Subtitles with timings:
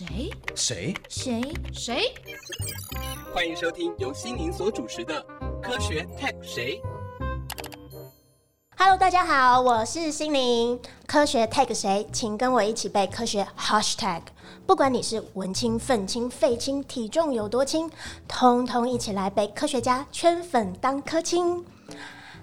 [0.00, 0.94] 谁谁？
[1.10, 1.54] 谁？
[1.74, 2.14] 谁？
[3.34, 5.22] 欢迎收听由心灵所主持的
[5.60, 6.80] 《科学 Tech 谁》。
[8.78, 14.22] Hello，大家好，我是心灵科学 tag 谁，请跟我一起背科学 hashtag。
[14.66, 17.90] 不管你是文青、愤青、废青，体重有多轻，
[18.26, 21.62] 通通一起来背科学家圈粉当科青。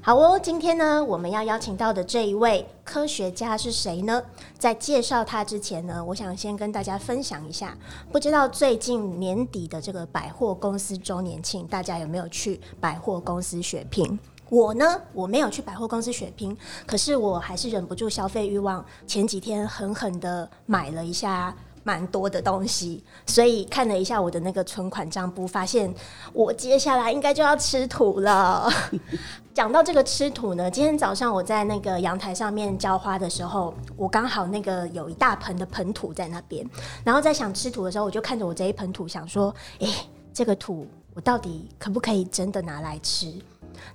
[0.07, 4.23] 好哦，今天呢，我们要邀请到的这一位科学家是谁呢？
[4.57, 7.77] 在介绍他之前呢，我想先跟大家分享一下，
[8.09, 14.17] 不知道最近年底的这个百货公司周年庆，大家有没有去百货公司血拼？
[14.49, 21.53] 我呢，我没有去百货公司血拼，可是我还是忍不住消费欲望，前几天狠狠的买了一下
[21.87, 25.93] 蛮多的东西，所以看了一下我的那个存款账簿，发现
[26.33, 28.69] 我接下来应该就要吃土了。
[29.55, 36.69] 讲到这个吃土呢，今天早上我在那个阳台上面浇花的时候，我刚好那个有一大盆的盆土在那边，
[37.05, 39.87] 然后在想吃土的时候，我就看着我这一盆土，想说，诶，
[40.33, 43.33] 这个土我到底可不可以真的拿来吃？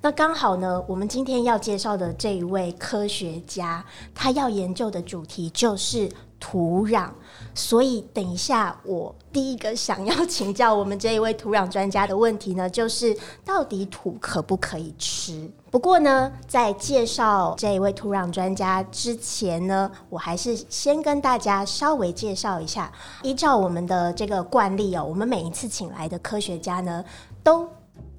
[0.00, 6.11] 那刚好呢，我们今天要介绍的这一位科学家，他要研究的主题就是
[6.42, 7.08] 土壤。
[7.54, 15.48] 所以等一下，我第一个想要请教我们这一位土壤专家的问题呢，就是到底土可不可以吃？
[15.70, 22.90] 不过呢，在介绍这一位土壤专家之前呢，我还是先跟大家稍微介绍一下，
[23.22, 27.04] 依照我们的这个惯例哦，我们每一次请来的科学家呢，
[27.44, 27.68] 都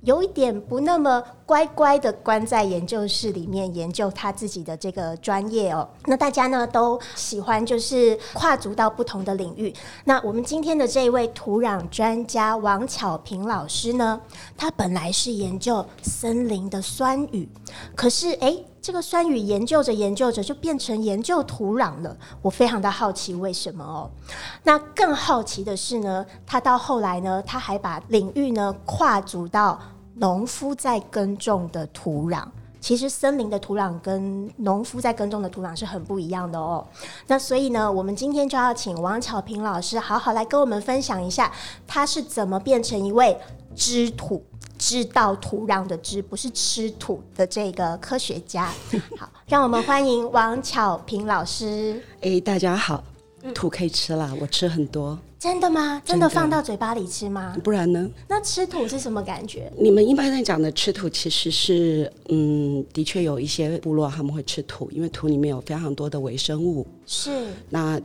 [0.04, 5.88] 有一点不那么乖乖的关在研究室里面研究他自己的这个专业哦。
[6.06, 9.74] 那大家呢都喜欢就是跨足到不同的领域。
[10.04, 14.20] 那我们今天的这一位土壤专家王巧平老师呢，
[14.58, 17.48] 他本来是研究森林的酸雨，
[17.96, 22.16] 可是诶，这个酸雨研究着研究着就变成研究土壤了。
[22.42, 24.12] 我非常的好奇为什么哦。
[24.64, 29.80] 那更好奇的是呢，他到后来呢，他还把领域呢跨足到
[30.16, 32.44] 农夫在耕种的土壤。
[32.80, 36.86] 其实森林的土壤跟农夫在耕种的土壤是很不一样的哦。
[37.28, 41.50] 那所以呢，我们今天就要请王巧平老师好好来跟我们分享一下，
[41.88, 43.38] 他是怎么变成一位
[43.76, 44.44] 知土。
[44.76, 48.66] 知道土壤的知，不是吃土的这个科学家。
[49.18, 52.04] 好，让我们欢迎王巧平老师。
[52.20, 53.02] 哎，大家好，
[53.56, 55.18] 土可以吃啦，我吃很多。
[55.44, 56.02] 真的吗？
[56.06, 57.54] 真的放到嘴巴里吃吗？
[57.62, 58.10] 不然呢？
[58.30, 59.70] 那吃土是什么感觉？
[59.78, 66.88] 你们一般在讲的吃土，其实是嗯，的确有一些部落他们会吃土，因为土里面有非常多的微生物。
[67.06, 67.48] 是。
[67.70, 68.00] 那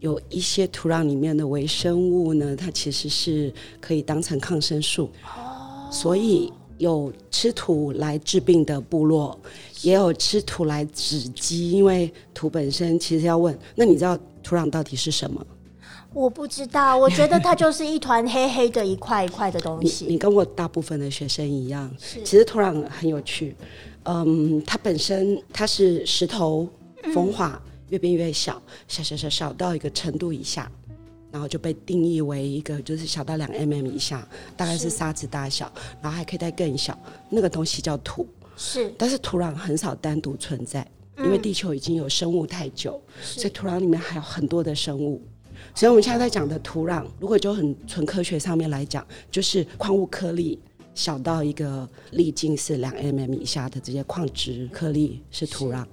[0.00, 5.08] 有一些土壤里面的微生物呢，它其实是可以当成抗生素。
[5.22, 9.38] 哦所以有吃土来治病的部落，
[9.82, 15.46] 也有吃土来止饥，因为土本身其实要问，那你知道土壤到底是什么？
[16.12, 20.06] 我不知道， 我觉得它就是一团黑黑的一块一块的东西。
[20.06, 23.56] 你你跟我大部分的学生一样，其实土壤很有趣。
[24.04, 26.68] 嗯，它本身它是石头
[27.14, 30.70] 风化，越变越小，小小小小到一个程度以下。
[31.32, 35.70] 然后就被定义为一个，就是小到两 mm 以下，大概是沙子大小，
[36.02, 36.98] 然后还可以再更小，
[37.28, 38.26] 那个东西叫土。
[38.56, 40.84] 是，但是土壤很少单独存在，
[41.18, 45.22] 因为地球已经有生物太久，所以土壤里面还有很多的生物。
[45.74, 50.58] 所以我们现在在讲的土壤，如果就很纯科学上面来讲，就是矿物颗粒
[50.94, 55.84] 小到一个粒径是两 mm 以下的这些矿质颗粒是土壤。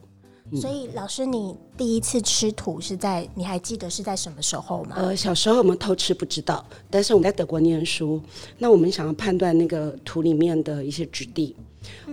[0.61, 4.95] 所以，老师，你第一次吃土是在你还记得是在什么时候吗？
[4.95, 8.21] 呃，小时候我们偷吃不知道，但是我们在德国念书，
[8.57, 11.53] 那我们想要判断那个土里面的一些质地，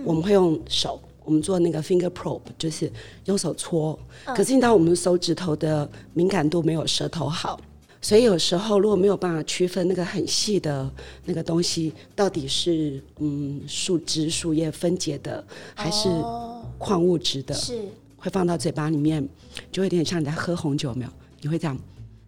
[0.03, 2.89] 我们会用手，我们做那个 finger probe，就是
[3.25, 3.99] 用手搓。
[4.27, 7.59] 可是你知道，我们手指头的敏感度没有舌头好，
[7.99, 10.89] 所以有时候如果没有办法区分那个很细的
[11.25, 15.43] 那个东西到底是嗯树枝树叶分解的，
[15.73, 16.07] 还是
[16.77, 17.81] 矿物质的，是。
[18.17, 19.27] 会放到嘴巴里面，
[19.71, 21.11] 就有点像你在喝红酒，没有？
[21.41, 21.77] 你会这样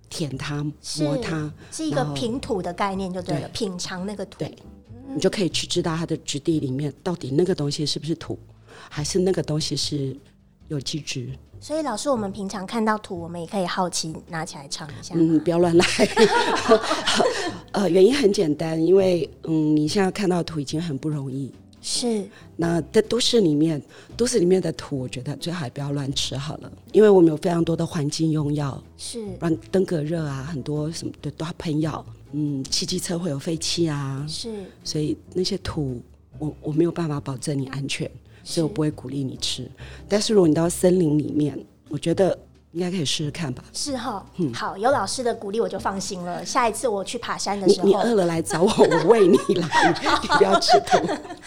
[0.10, 0.64] 舔它、
[1.00, 3.48] 摸它，是一个品土的概念，就对了。
[3.48, 4.56] 品尝那个土，对，
[5.16, 8.38] 你就可以去知道它的质地里面到底那个东西是不是土，
[8.90, 10.16] 还是那个东西是
[10.68, 11.30] 有机质。
[11.60, 15.16] 所以，老师，我们平常看到土，我们也可以好奇拿起来尝一下。
[15.18, 15.86] 嗯，不要乱来。
[17.74, 21.52] 呃，原因很简单，因为嗯，你现在看到土已经很不容易。
[21.82, 22.28] 是，
[22.58, 23.82] 那在都市里面，
[24.18, 36.02] 都市里面的土，我觉得最好不要乱吃好了，因为我们有非常多的环境用药，是，让登革热啊，很多什么的都要喷药，嗯，汽机车会有废气啊，是，所以那些土，
[36.40, 38.10] 我我没有办法保证你安全，
[38.48, 39.70] 所以我不会鼓励你吃。
[40.08, 41.58] 但是如果你到森林里面，
[41.90, 42.38] 我觉得
[42.72, 43.64] 应该可以试试看吧。
[43.74, 46.46] 是哈，好，有老师的鼓励我就放心了。
[46.46, 49.68] 下一次我去爬山的时候，你饿了来找我，我喂你来，
[50.22, 50.98] 你不要吃土。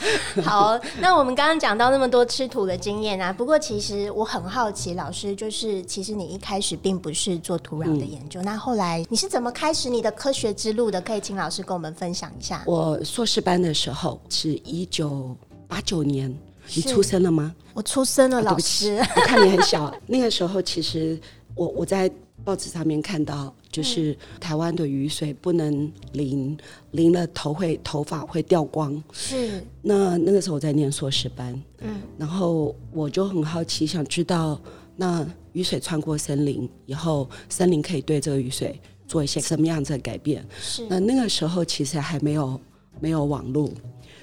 [0.43, 11.01] 好，那我们刚刚讲到那么多吃土的经验啊，不过其实我很好奇，老师就是其实你一开始并不是做土壤的研究，那后来你是怎么开始你的科学之路的？
[11.01, 12.63] 可以请老师跟我们分享一下。
[12.67, 15.35] 我硕士班的时候是一九
[15.67, 16.33] 八九年，
[16.75, 17.55] 你出生了吗？
[17.75, 21.19] 我出生了，老师， 我看你很小，那个时候其实
[21.55, 22.11] 我我在
[22.45, 26.57] 报纸上面看到，就是台湾的雨水不能淋，
[26.93, 29.03] 淋了头会头发会掉光。
[29.13, 29.63] 是。
[29.83, 34.61] 那那个时候我在念硕士班，嗯，然后我就很好奇，想知道
[34.97, 40.45] 那雨水穿过森林以后，森林可以对这个雨水做一些什么样子的改变？
[40.61, 40.87] 是。
[40.89, 42.59] 那那个时候其实还没有
[43.01, 43.71] 没有网络，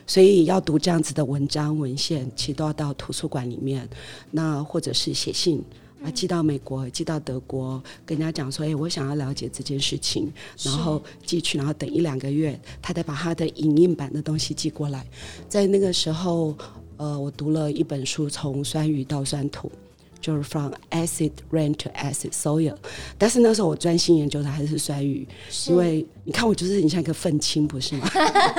[0.06, 3.88] 所以要读这样子的文章文献，其实都要到图书馆里面，
[4.32, 5.64] 那或者是写信。
[6.04, 10.32] 啊，寄到美国，寄到德国，跟人家讲说，哎、我想要了解这件事情，
[10.62, 15.04] 然后寄去，然后等一两个月，他再把他的影印版的东西寄过来。
[15.50, 16.56] 在那个时候，
[16.98, 19.72] 呃，我读了一本书，从酸雨到酸土，
[20.20, 22.76] 就是 From Acid Rain to Acid Soil。
[23.18, 25.28] 但是那时候我专心研究的还是酸雨，
[25.68, 28.10] 因为你看我就是很像一个愤青，不是吗？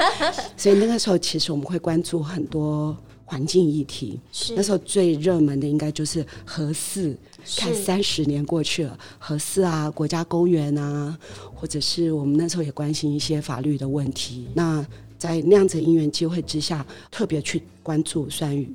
[0.56, 4.18] 所以那个时候其实我们会关注很多环境议题。
[4.32, 7.16] 是那时候最热门的应该就是核四，
[7.56, 11.18] 看三十年过去了，核四啊，国家公园啊，
[11.54, 14.48] 或者是我们那时候也关心一些法律的问题。
[14.54, 14.84] 那
[15.18, 18.72] 在那样子的因缘机会之下，特别去关注酸雨。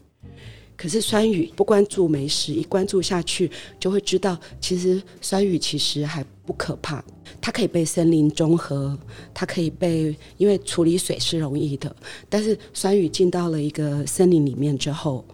[0.76, 3.50] 可是酸雨不关注没事，一关注下去
[3.80, 7.04] 就会知道，其实酸雨其实还不可怕，
[7.40, 8.98] 它可以被森林中和，
[9.34, 11.96] 它可以被因为处理水是容易的，
[12.30, 15.26] 但是酸雨进到了一个森林里面之后。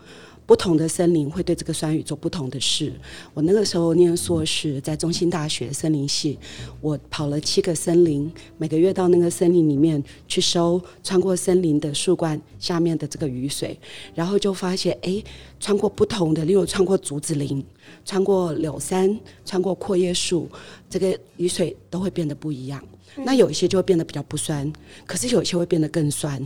[0.50, 2.92] 不同的森林会对这个酸雨做不同的事。
[3.36, 6.40] 我那个时候念硕士，在中心大学森林系，
[6.82, 13.78] 我跑了七个森林，每个月到那个森林里面去收穿过森林的树冠下面的这个雨水，
[14.16, 15.24] 然后就发现，哎，
[15.60, 17.64] 穿过不同的，例如穿过竹子林、
[18.06, 20.50] 穿过柳杉、穿过阔叶树，
[20.90, 22.82] 这个雨水都会变得不一样。
[23.26, 24.72] 那有一些就会变得比较不酸，
[25.06, 26.40] 可是有一些会变得更酸。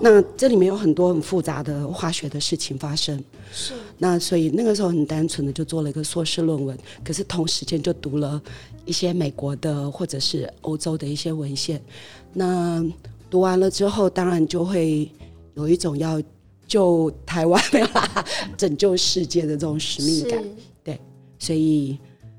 [0.00, 3.22] 那这里面有很多很复杂的化学的事情发生。
[3.52, 8.40] 是那所以那个时候很单纯的就做了一个硕士论文，可是同时间就读了
[8.86, 11.82] 一些美国的或者是欧洲的一些文献。
[12.32, 12.82] 那
[13.28, 15.10] 读完了之后，当然就会
[15.54, 16.22] 有一种要
[16.66, 18.24] 救台湾没有啦，
[18.56, 20.44] 拯救世界的这种使命感。
[20.82, 21.00] 对
[21.38, 21.98] 所以，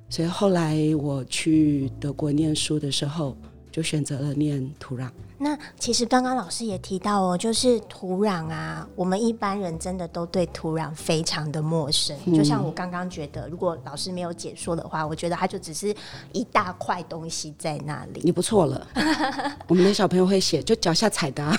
[0.10, 3.38] 所以后来我去德国念书的时候，
[3.72, 5.10] 就选择了念土壤。
[5.45, 12.18] 那其实刚刚老师也提到哦，就是土壤啊，我们一般人真的都对土壤非常的陌生。
[12.33, 15.95] 就像我刚刚觉得，如果老师没有解说的话，我觉得它就只是
[16.31, 18.21] 一大块东西在那里。
[18.24, 18.88] 你不错了，
[19.69, 21.56] 我们的小朋友会写，就脚下踩的、 啊，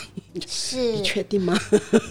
[0.48, 1.56] 是你，确定吗？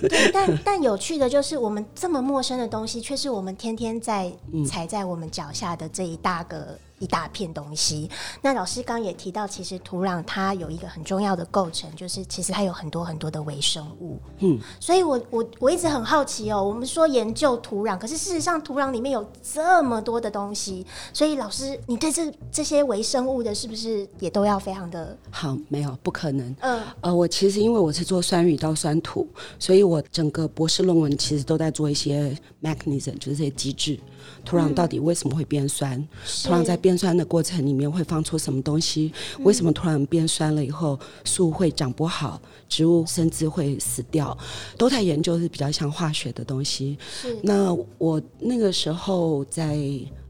[0.08, 8.10] 对，但 但有趣的就是，我们这么陌生的东西，却是我们天天在嗯踩在我们脚下的这一大个一大片东西。
[8.42, 14.20] 那老师刚也提到，其实土壤它有一个很重要的构成，就是其实它有很多很多的微生物。
[14.40, 26.56] 嗯，所以我我我一直很好奇哦，我们说研究土壤，可是事实上土壤里面有这么多的东西，所以老师，你对这这些微生物的，是不是也都要非常的好，没有，不可能。
[26.60, 29.28] 嗯呃，我其实因为我是做酸雨到酸土，
[29.60, 34.00] 所以我整个博士论文其实都在做一些 mechanism，就是这些机制。
[34.44, 36.00] 土壤到底为什么会变酸？
[36.44, 39.12] 土壤在变酸的过程里面会放出什么东西？
[39.40, 42.40] 为什么突然变酸了以后树会长不好，
[42.70, 44.38] 植物甚至会死掉？
[44.78, 46.96] 都在研究是比较像化学的东西。
[47.42, 49.80] 那我那个时候在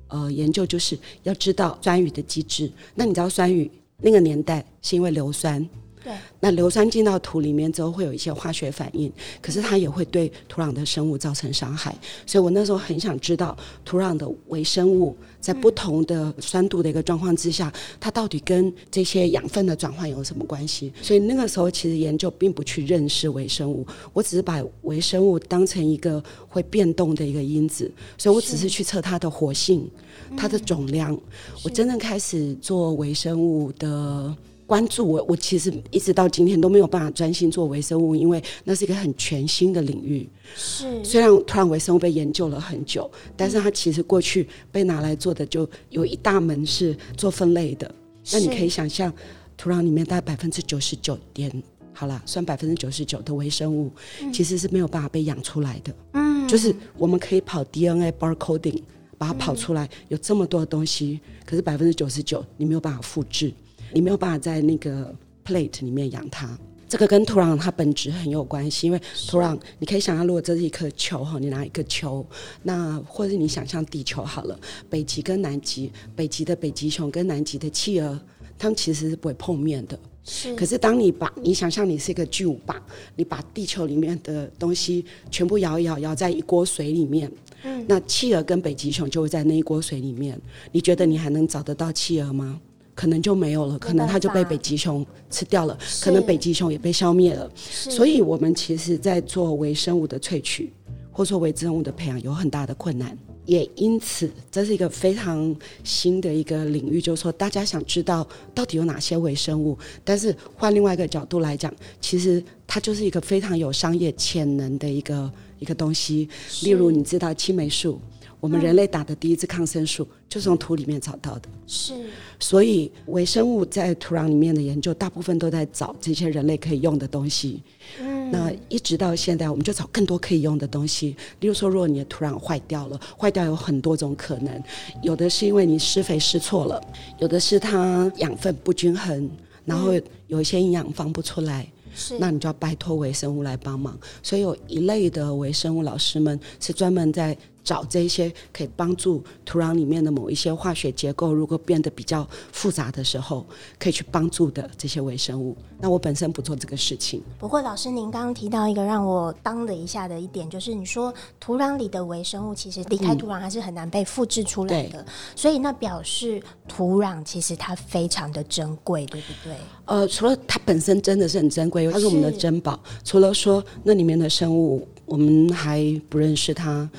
[0.07, 2.71] 呃研究，就是要知道酸雨的机制。
[2.93, 5.61] 那你知道酸雨那个年代是因为硫酸，
[6.05, 11.95] 对那硫酸进到土里面之后会有一些化学反应，可是它也会对土壤的生物造成伤害。
[12.27, 20.93] 所以我那时候很想知道土壤的微生物在不同的酸度的一个状况之下，它到底跟这些养分的转换有什么关系？
[21.01, 23.83] 所以那个时候其实研究并不去认识微生物，
[24.13, 29.89] 我只是把微生物当成一个会变动的一个因子，所以我只是去测它的活性、
[30.37, 31.19] 它的总量。
[31.63, 34.35] 我真正开始做微生物的。
[34.65, 40.27] 关注我，我其实一直到今天都没有办法专心做微生物，因为那是一个很全新的领域。
[40.55, 47.93] 是虽然突然微生物被研究了很久，但是它其实过去被拿来做的就有一大门是做分类的。
[48.31, 49.13] 那你可以想象，
[49.55, 51.51] 土壤里面大概百分之九十九点，
[51.93, 53.91] 好啦，算百分之九十九的微生物，
[54.33, 55.93] 其实是没有办法被养出来的。
[56.13, 58.81] 嗯就是我们可以跑 DNA barcoding，
[59.17, 63.51] 把它跑出来，有这么多的东西，可是百分之九十九你没有办法复制，
[63.95, 66.55] 你没有办法在那个 plate 里面养它。
[66.87, 72.23] 这个跟土壤它本质很有关系，因为土壤你可以想象，如果这是一颗球哈，你拿一个球，
[72.61, 74.59] 那或者你想象地球好了，
[74.89, 78.19] 北极跟南极，北极的北极熊跟南极的企鹅，
[78.59, 79.97] 它们其实是不会碰面的。
[80.23, 82.79] 是，可是当你把你想象你是一个巨无霸，
[83.15, 87.31] 你把地球里面的东西全部摇一摇，摇在一锅水里面，
[87.63, 90.39] 嗯，那企鹅跟北极熊就会在那一锅水里面。
[90.71, 92.59] 你觉得你还能找得到企鹅吗？
[92.95, 97.51] 可能就没有了，可能它就被北极熊吃掉了，可能北极熊也被消灭了。
[97.55, 100.71] 所以，我们其实在做微生物的萃取，
[101.11, 103.15] 或者说微生物的培养，有很大的困难。
[103.45, 109.77] 也因此，这是一个非常新的一个领域，就是说，大家想知道到底有哪些微生物。
[110.03, 111.71] 但是换另外一个角度来讲，
[112.01, 116.27] 其实它就是一个非常有商业潜能的一个一个东西。
[116.63, 117.99] 例如，你知道青霉素。
[118.45, 121.95] 我们人类打的第一支抗生素就是从土里面找到的，是。
[122.39, 127.63] 所以微生物在土壤里面的研究，大部分都在找这些人类可以用的东西。
[127.99, 128.29] 嗯。
[128.29, 131.15] 那一直到现在，我们就找更多可以用的东西。
[131.39, 134.63] 例如说，如果你的土壤坏掉了，坏掉有很多种可能，
[135.01, 136.79] 有的是因为你施肥施错了，
[137.17, 139.27] 有的是它养分不均衡，
[139.65, 139.91] 然后
[140.27, 141.67] 有一些营养放不出来。
[141.95, 142.19] 是。
[142.19, 143.97] 那你就要拜托微生物来帮忙。
[144.21, 147.35] 所以有一类的微生物老师们是专门在。
[147.65, 153.43] 找这些可以帮助土壤里面的某一些化学结构，如果变得比较复杂的时候，
[153.79, 155.57] 可以去帮助的这些微生物。
[155.79, 157.21] 那我本身不做这个事情。
[157.39, 165.03] 不过，老师您刚刚提到一个让我当了一下的一点，就是你说土壤里的微生物其实离开土壤还是很难被复制出来的，
[165.35, 169.55] 所以那表示土壤其实它非常的珍贵，对不对？
[169.85, 172.79] 呃，除了它本身真的是很珍贵，它是我们的珍宝。
[173.03, 174.87] 除了说那里面的生物。
[175.05, 176.89] 我们还不认识它，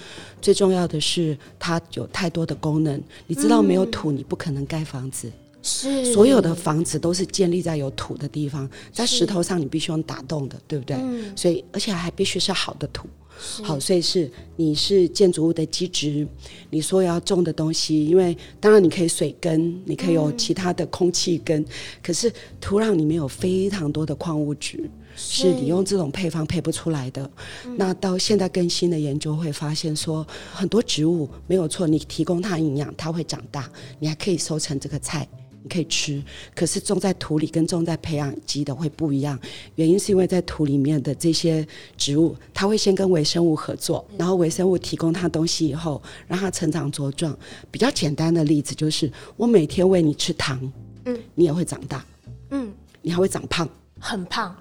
[0.40, 3.02] 最重要的是它有太多的功能。
[3.26, 5.30] 你知道，没有土你不可能盖房子，
[5.62, 6.12] 是。
[6.12, 10.96] 所有的房子都是建立在有土的地方，在石头上你必须用打洞的，对不对？
[11.34, 13.08] 所以而且还必须是好的土，
[13.64, 16.26] 好，所以是你是建筑物的基质，
[16.70, 21.64] 你说要种的东西，因为当然你可以水根，你可以有其他的空气根，
[22.02, 24.88] 可是土壤里面有非常多的矿物质。
[25.16, 27.28] 是你用这种配方配不出来的。
[27.76, 33.68] 那到现在更新的研究会发现说，很多植物没有错，你提供它营养，它会长大，
[33.98, 35.26] 你还可以收成这个菜，
[35.62, 36.22] 你可以吃。
[36.54, 39.38] 可是种在土里跟种在培养基的会不一样，
[39.76, 47.36] 原因是因为在土里面的这些植物，它会先跟微生物合作，然后微生物提供它东西以后，让它成长茁壮。
[47.70, 50.60] 比较简单的例子就是，我每天喂你吃糖，
[51.06, 52.04] 嗯，你也会长大，
[52.50, 53.68] 嗯，你还会长胖。
[53.98, 54.54] 很胖，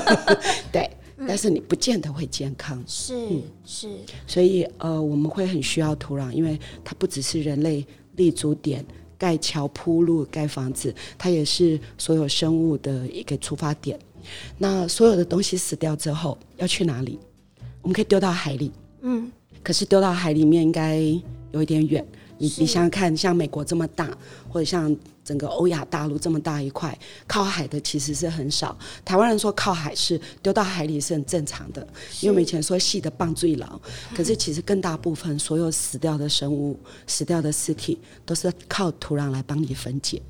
[0.72, 0.90] 对，
[1.28, 2.82] 但是你不见得会健康。
[2.86, 3.88] 是是，
[4.26, 7.86] 所以呃，我们会很需要土壤，因为它不只是人类
[8.16, 8.84] 立足点、
[9.18, 13.98] 盖桥铺路、盖房子，它也是所有生物的一个出发点。
[14.56, 17.18] 那所有的东西死掉之后要去哪里？
[17.82, 19.30] 我们可以丢到海里，嗯，
[19.62, 20.98] 可是丢到海里面应该
[21.52, 22.04] 有一点远。
[22.38, 24.16] 你你想想看，像美国这么大，
[24.48, 24.96] 或者像。
[25.24, 28.76] 整个欧亚大陆这么大一块，靠海的其实是很少。
[29.04, 31.80] 台湾人说靠海是丢到海里是很正常的，
[32.20, 33.80] 因为我们以前说细的棒最牢。
[34.14, 40.20] 可是其实更大部分所有死掉的生物、死掉的尸体，都是靠土壤来帮你分解，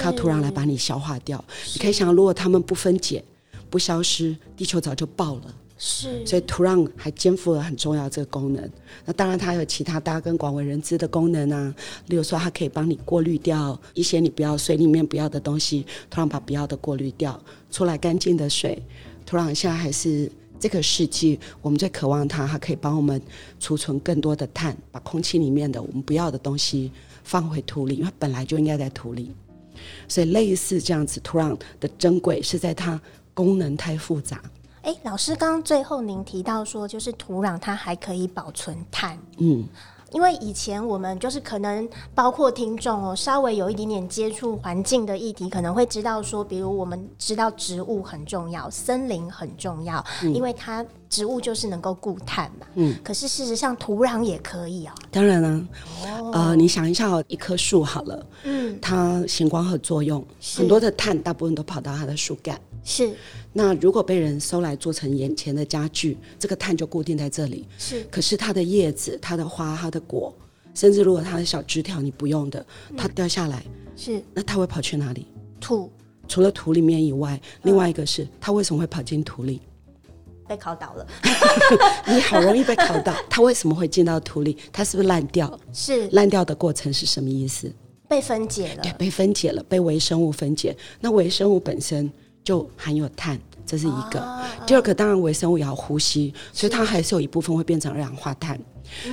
[0.00, 1.42] 靠土壤来把你消化掉。
[1.72, 3.24] 你可以想，如果他们不分解、
[3.70, 5.54] 不消失，地球早就爆了。
[5.76, 8.70] 是，所以土壤还肩负了很重要这个功能。
[9.04, 11.74] 那当然，它有其他大家更广为人知的功能啊，
[12.06, 17.38] 例如说，它可以帮你过滤掉一些你不要水里面不要的东西，土壤把不要的过滤掉，
[17.70, 18.80] 出来干净的水。
[19.26, 23.20] 土壤现在还是这个世纪我们最渴望它，它可以帮我们
[23.58, 26.92] 储存更多的碳，把空气里面的我们不要的东西
[27.24, 29.32] 放回土里，因为本来就应该在土里。
[30.06, 33.00] 所以类似这样子，土壤的珍贵是在它
[33.34, 34.40] 功能太复杂。
[34.84, 39.18] 哎，老师，刚刚最后您提到说，就是土壤它还可以保存碳。
[39.38, 39.64] 嗯，
[40.12, 52.66] 因为以前我们就是可能包括听众哦，稍微有一点点接触环境的议题，可能会知道说，比如我们知道植物很重要，森林很重要，因为它植物就是能够固碳嘛。
[52.74, 54.94] 嗯，可是事实上土壤也可以啊。
[55.10, 55.66] 当然了，
[56.34, 60.22] 呃，你想一下，一棵树好了，嗯，它行光合作用，
[60.54, 62.60] 很多的碳大部分都跑到它的树干。
[62.84, 63.14] 是，
[63.52, 67.66] 那如果被人收来做成眼前的家具，这个碳就固定在这里。
[67.78, 70.32] 是，可是它的叶子、它的花、它的果，
[70.74, 72.64] 甚至如果它的小枝条你不用的，
[72.96, 73.64] 它掉下来，
[73.96, 75.26] 是，那它会跑去哪里？
[75.58, 75.90] 土。
[76.26, 79.60] 除了土里面以外，另外一个是它为什么会跑进土里？
[80.48, 81.06] 被烤倒了，
[82.08, 84.56] 你好容易被烤倒，它为什么会进到土里？
[84.72, 85.60] 它是不是烂掉？
[85.72, 87.70] 是烂掉的过程是什么意思？
[88.08, 90.74] 被分解了对，，被分解了，被微生物分解。
[91.00, 92.10] 那微生物本身
[92.44, 93.36] 就含有碳，
[93.66, 94.20] 这是一个。
[94.20, 98.58] 啊第二个，当然微生物也要呼吸，所以它还是有一部分会变成二氧化碳。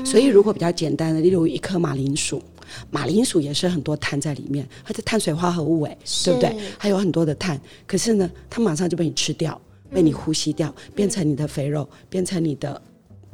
[0.06, 2.42] 所以如果比较简单的，例如一颗马铃薯，
[2.90, 6.76] 马铃薯也是很多碳在里面，它是碳水化合物，哎，对不对是？
[6.78, 9.60] 还有很多的碳，可是呢，它马上就被你吃掉，
[9.90, 12.82] 被你呼吸掉，变成你的肥肉，变成你的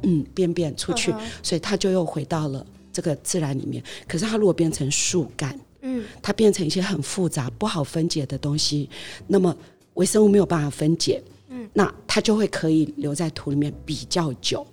[0.02, 1.12] 嗯便便出去，
[1.42, 3.82] 所以它就又回到了这个自然里面。
[4.08, 8.88] 可是它如果变成树干，嗯，它变成一些很复杂、不好分解的东西，
[9.26, 9.54] 那么
[9.98, 14.66] 微生物没有办法分解，嗯，那它就会可以留在土里面比较久。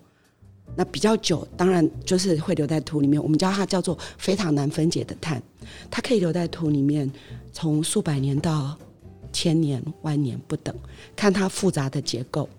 [0.78, 3.22] 那比较久，当然就是会留在土里面。
[3.22, 5.42] 我们叫它叫做非常难分解的碳，
[5.90, 7.10] 它可以留在土里面，
[7.54, 8.78] 从数百年到
[9.32, 10.76] 千年、万年不等，
[11.16, 12.50] 看它复杂的结构。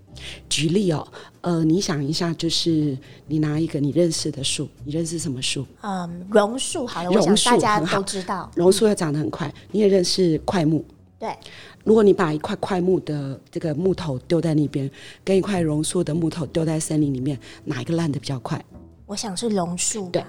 [0.49, 1.07] 举例哦，
[1.43, 2.97] 呃，你想一下，就是
[3.27, 5.67] 你拿一个你认识的树，你认识什么树？
[5.83, 10.83] 嗯，榕树好了，我榕树想大家都知道，榕树要长得很快，你也认识快木。
[11.19, 11.35] 对，
[11.83, 14.91] 如果你把一块块木的这个木头丢在那边，
[15.25, 18.63] 跟一块榕树的木头丢在森林里面，哪一个烂的比较快？
[19.07, 20.23] 我想是榕树，对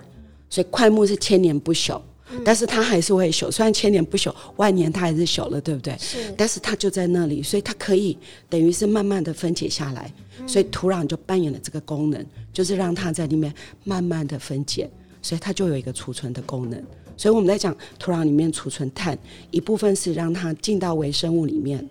[0.49, 1.99] 所以块木是千年不朽，
[2.45, 3.51] 但是它还是会朽。
[3.51, 5.93] 虽然千年不朽，万年它还是朽了，对不对？
[5.97, 8.17] 是但是它就在那里，所以它可以
[8.47, 10.09] 等于是慢慢的分解下来，
[10.47, 13.53] 所以土壤就扮演了这个功能，就是让它在里面
[13.83, 14.89] 慢慢的分解，
[15.21, 16.81] 所以它就有一个储存的功能。
[17.17, 19.17] 所以我们在讲土壤里面储存碳，
[19.51, 21.85] 一部分是让它进到微生物里面。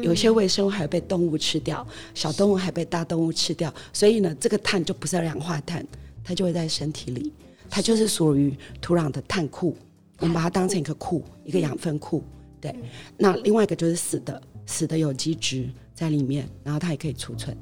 [0.00, 5.86] 有些微生物还被动物吃掉，小动物还被大动物吃掉，所以呢，这个碳就不是二氧化碳，
[6.24, 7.30] 它就会在身体里，
[7.68, 9.76] 它就是属于土壤的碳库，
[10.18, 12.24] 我们把它当成一个库，一个养分库。
[12.58, 12.74] 对，
[13.18, 17.54] 那另外一个就是死的，死的有机质在里面，然后它也可以储存。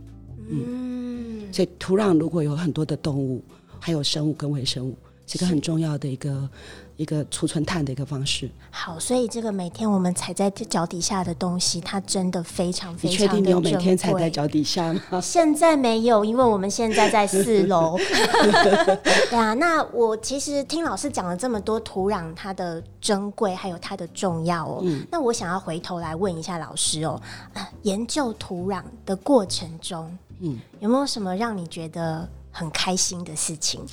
[0.49, 3.43] 嗯，所以土壤如果有很多的动物，
[3.81, 4.97] 还有生物跟微生物，
[5.27, 6.49] 是一个很重要的一个
[6.97, 8.49] 一个储存碳的一个方式。
[8.71, 15.21] 好，所以这个每天我们踩在脚底下的东西，它真的非常非你常的确定你有每天踩在脚底下吗？
[15.21, 17.99] 现在没有，因为我们现在在四楼。
[19.31, 24.85] 对啊，那我其实听老师讲了这么多土壤它的珍贵，还有它的重要哦。
[25.11, 27.21] 那我想要回头来问一下老师哦，
[27.55, 33.85] 啊研究土壤的过程中，嗯，有没有什么让你觉得很开心的事情？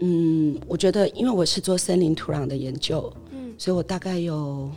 [0.00, 4.70] 嗯，我觉得因为我是做森林土壤的研究，嗯，所以我大概有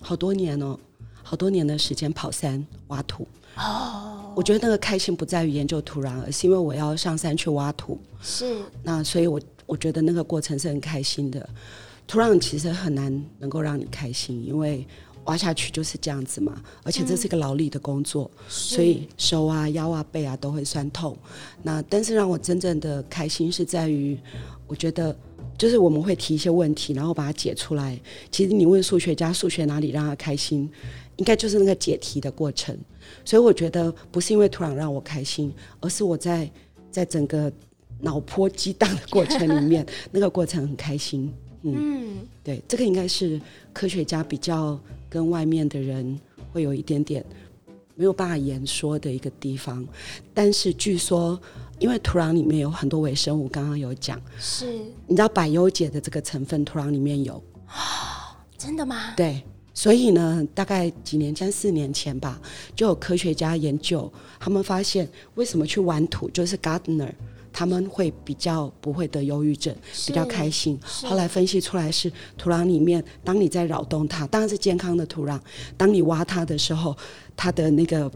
[0.00, 0.78] 好多年哦，
[1.22, 3.26] 好多年的时间跑山挖土。
[3.56, 7.98] 哦，我觉得那个开心不在于研究土壤，而是因为我要上山去挖土。
[8.22, 11.48] 是那所以我我觉得那个过程是很开心的。
[12.06, 14.86] 土壤其实很难能够让你开心，因为
[15.24, 21.16] 挖下去就是这样子嘛，而且这是一个劳力的工作，所以手啊、腰啊、背啊都会酸痛。
[21.62, 24.18] 那但是让我真正的开心是在于，
[24.70, 25.14] 我觉得
[25.58, 28.00] 就是我们会提一些问题，然后把它解出来。
[28.30, 30.70] 其实你问数学家，数学哪里让他开心？
[31.16, 32.78] 应该就是那个解题的过程。
[33.24, 36.48] 所以我觉得不是因为土壤让我开心，而是我在
[36.88, 37.52] 在整个
[38.00, 41.32] 脑波激荡的过程里面， 那个过程很开心。
[41.62, 43.40] 嗯，对，这个应该是
[43.72, 44.78] 科学家比较
[45.08, 46.18] 跟外面的人
[46.52, 47.26] 会有一点点
[47.96, 49.84] 没有办法言说的一个地方。
[50.32, 51.38] 但是据说，
[51.80, 54.66] 因为土壤里面有很多微生物，刚刚有讲，是
[55.08, 57.42] 你知道百优解的这个成分，土壤里面有。
[58.56, 59.14] 真的吗？
[59.16, 62.38] 对，所以呢，大概几年前、四年前吧，
[62.76, 67.10] 就有科学家研究，他们发现为什么去玩土，就是 gardener。
[67.52, 69.74] 他们会比较不会得忧郁症，
[70.06, 70.78] 比较开心。
[70.84, 75.36] 后来分析出来是土壤里面，当你在扰动它，当然是健康的土壤。
[75.76, 76.96] 当你挖它的时候，
[77.34, 78.08] 它的那个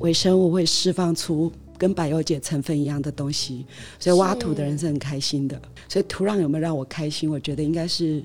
[0.00, 3.64] 微生物会释放出跟百油解成分一样的东西，
[3.98, 5.58] 所以挖土的人是很开心的。
[5.88, 7.30] 所以土壤有没有让我开心？
[7.30, 8.22] 我觉得应该是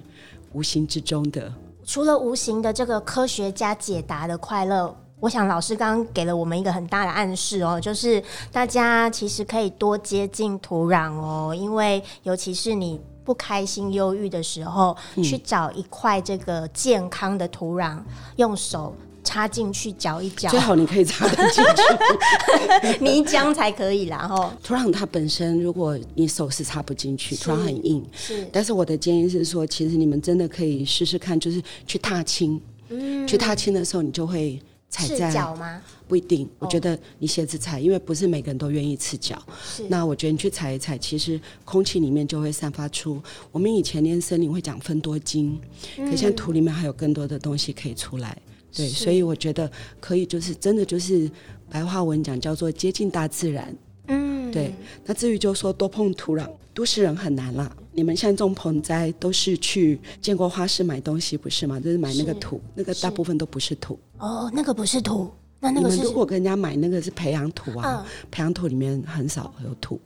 [0.52, 1.50] 无形之中的。
[1.86, 18.00] 除了无形的这个科学家解答的快乐，我想老师刚刚给了我们一个很大的暗示哦，就是大家其实可以多接近土壤哦，因为尤其是你不开心、忧郁的时候，去找一块这个健康的土壤，
[18.36, 18.94] 用手。
[19.26, 23.04] 插进去搅一搅最，好你可以插得进去。
[23.04, 24.54] 泥浆才可以啦吼。
[24.64, 28.06] 土壤它本身，如果你手是插不进去，土壤很硬。
[28.14, 32.62] 是但是我的建议是说，其实你们真的可以试试看，就是去踏青。
[32.90, 35.82] 嗯，去踏青的时候，你就会踩在脚吗？
[36.08, 36.48] 不一定。
[36.60, 39.42] 我觉得你鞋子踩，因为不是每个人都愿意赤脚。
[39.68, 43.20] 是那我觉得你去踩一踩，其实空气里面就会散发出
[43.52, 45.60] 我们以前练森林会讲分多精，
[45.98, 48.38] 可现在土里面还有更多的东西可以出来。
[48.76, 51.30] 对，所以我觉得可以，就是真的就是
[51.70, 53.76] 白话文讲叫做接近大自然。
[54.08, 54.74] 嗯，对，
[55.06, 57.76] 那至于就说多碰土壤，都市人很难啦。
[57.92, 61.80] 你们像种盆栽都是去建国花市买东西不是吗？
[61.80, 63.98] 就是买那个土，那个大部分都不是土。
[64.18, 70.00] 哦，那个不是土，那那个是你们如，果跟人家买那个是培养土啊，嗯，培养土里面很少有土。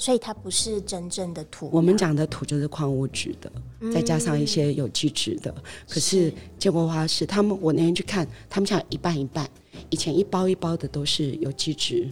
[0.00, 1.68] 所以它不是真正的土。
[1.70, 3.52] 我们讲的土就是矿物质的，
[3.92, 5.54] 再加上一些有机质的。
[5.86, 9.46] 可是是建国花市，他们我那天去看，他们像一半一半，
[9.90, 12.08] 以前一包一包的都是有机质。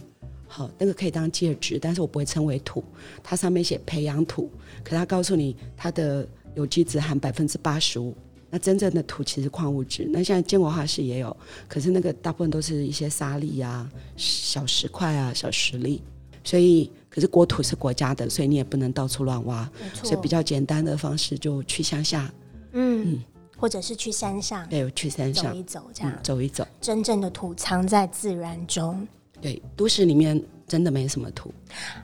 [0.47, 2.83] 好，那个可以当介质，但是我不会称为土，
[3.23, 4.51] 它上面写培养土，
[4.83, 8.15] 可它告诉你它的有机质含百分之八十五。
[8.51, 11.35] 那真正的土其实矿物质，那现在建国花市也有，
[11.67, 16.01] 可是那个大部分都是一些沙粒啊、小石块啊、小石粒，
[16.43, 19.69] 所以可是国土是国家的，所以你也不能到处乱挖，
[20.03, 22.31] 所以比较简单的方式就去乡下，
[22.73, 23.21] 嗯，
[23.57, 26.19] 或者是去山上对，去山走上一走，这嗯样。
[26.21, 26.65] 走一走。
[26.79, 29.07] 真正的土藏在自然中。
[29.41, 31.51] 对，都市里面真的没什么图。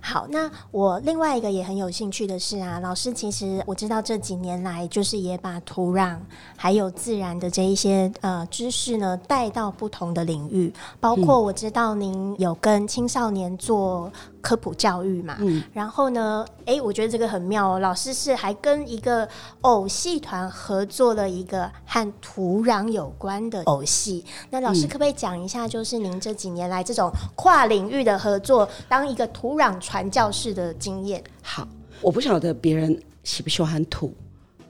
[0.02, 6.18] 好，那我另外一个也很有兴趣的是啊，老师其实我知道这几年来，就是也把土壤
[6.58, 19.28] 还有自然的这一些呃知识呢带到不同的领域，包括我知道您有跟青少年做科普教育嘛，嗯然后呢，诶，我觉得这个很妙哦，老师是还跟一个
[19.62, 24.24] 偶戏团合作了一个和土壤有关的偶戏。
[24.52, 28.55] 那老嗯师可不可以讲一下，就是您这几年来这种跨领域的合作，
[28.88, 31.24] 当一个土壤传教士的经验？
[31.42, 31.68] 好，
[32.02, 34.14] 我不晓得别人喜不喜欢土，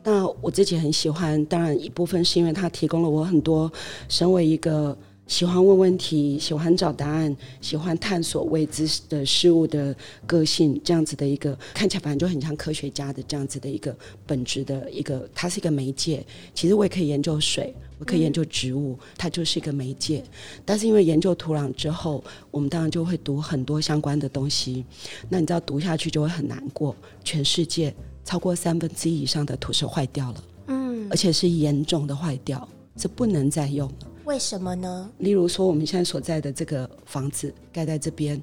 [0.03, 1.43] 那我自己很喜欢。
[1.47, 3.69] 当然，一部分是因为它提供了我很多，
[4.07, 9.95] 身为一个喜欢问问题、喜欢找答案、喜欢探索未知的事物的
[10.27, 13.95] 个性，这样子的一个看起来反正就很像科学家的这样子的一个
[14.27, 16.23] 本质的一个，它是一个媒介。
[16.53, 20.23] 其实我也可以研究水，我可以研究植物，它就是一个媒介。
[20.63, 24.85] 但是因为研究土壤之后，我们当然就会读很多相关的东西。
[25.27, 27.91] 那你知道读下去就会很难过，全世界
[28.23, 34.07] 超过三分之一以上的土是坏掉了，嗯，而且是严重的坏掉，是不能再用了。
[34.25, 35.09] 为什么呢？
[35.19, 38.41] 例如说，我们现在所在的这个房子盖在这边，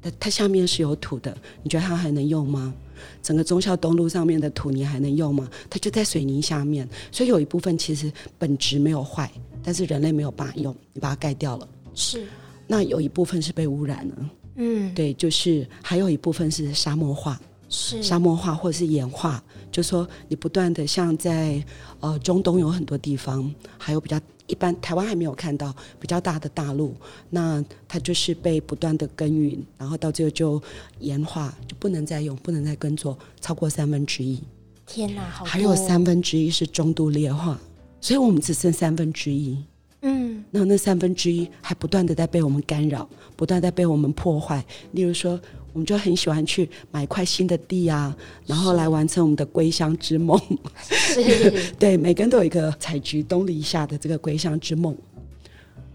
[0.00, 2.74] 它它下面是有土的，你觉得它还能用吗？
[3.22, 5.48] 整个忠孝东路上面的土泥还能用吗？
[5.68, 9.30] 它就在水泥下面，所以有一部分其实本质没有坏，
[9.62, 11.68] 但是人类没有办法用，你把它盖掉了。
[11.94, 12.26] 是，
[12.66, 17.38] 那有一部分是被污染了，嗯，对，就是还有一部分是沙漠化。
[17.68, 21.64] 是，沙漠化或者是盐化，就说你不断的像在
[22.00, 24.18] 呃中东有很多地方，还有比较
[24.50, 26.94] 一般台湾还没有看到比较大的大陆，
[27.30, 30.60] 那它就是被不断的耕耘，然后到最后就
[30.98, 34.42] 盐化，就不能再用，不能再耕作，超过三分之一，
[34.86, 37.60] 天哪，好，还有三，分之一是中度劣化，
[38.00, 39.56] 所以我们只剩三分之一。
[40.02, 44.64] 嗯，那那三分之一还不断的在被我们干扰，不断在被我们破坏。
[44.92, 45.38] 例如说，
[45.72, 50.40] 我们就很喜欢去买一块新的地啊，然后来完成我们的归乡之梦。
[50.80, 54.96] 是， 对，每个人都有一个采菊东篱下的这个归乡之梦。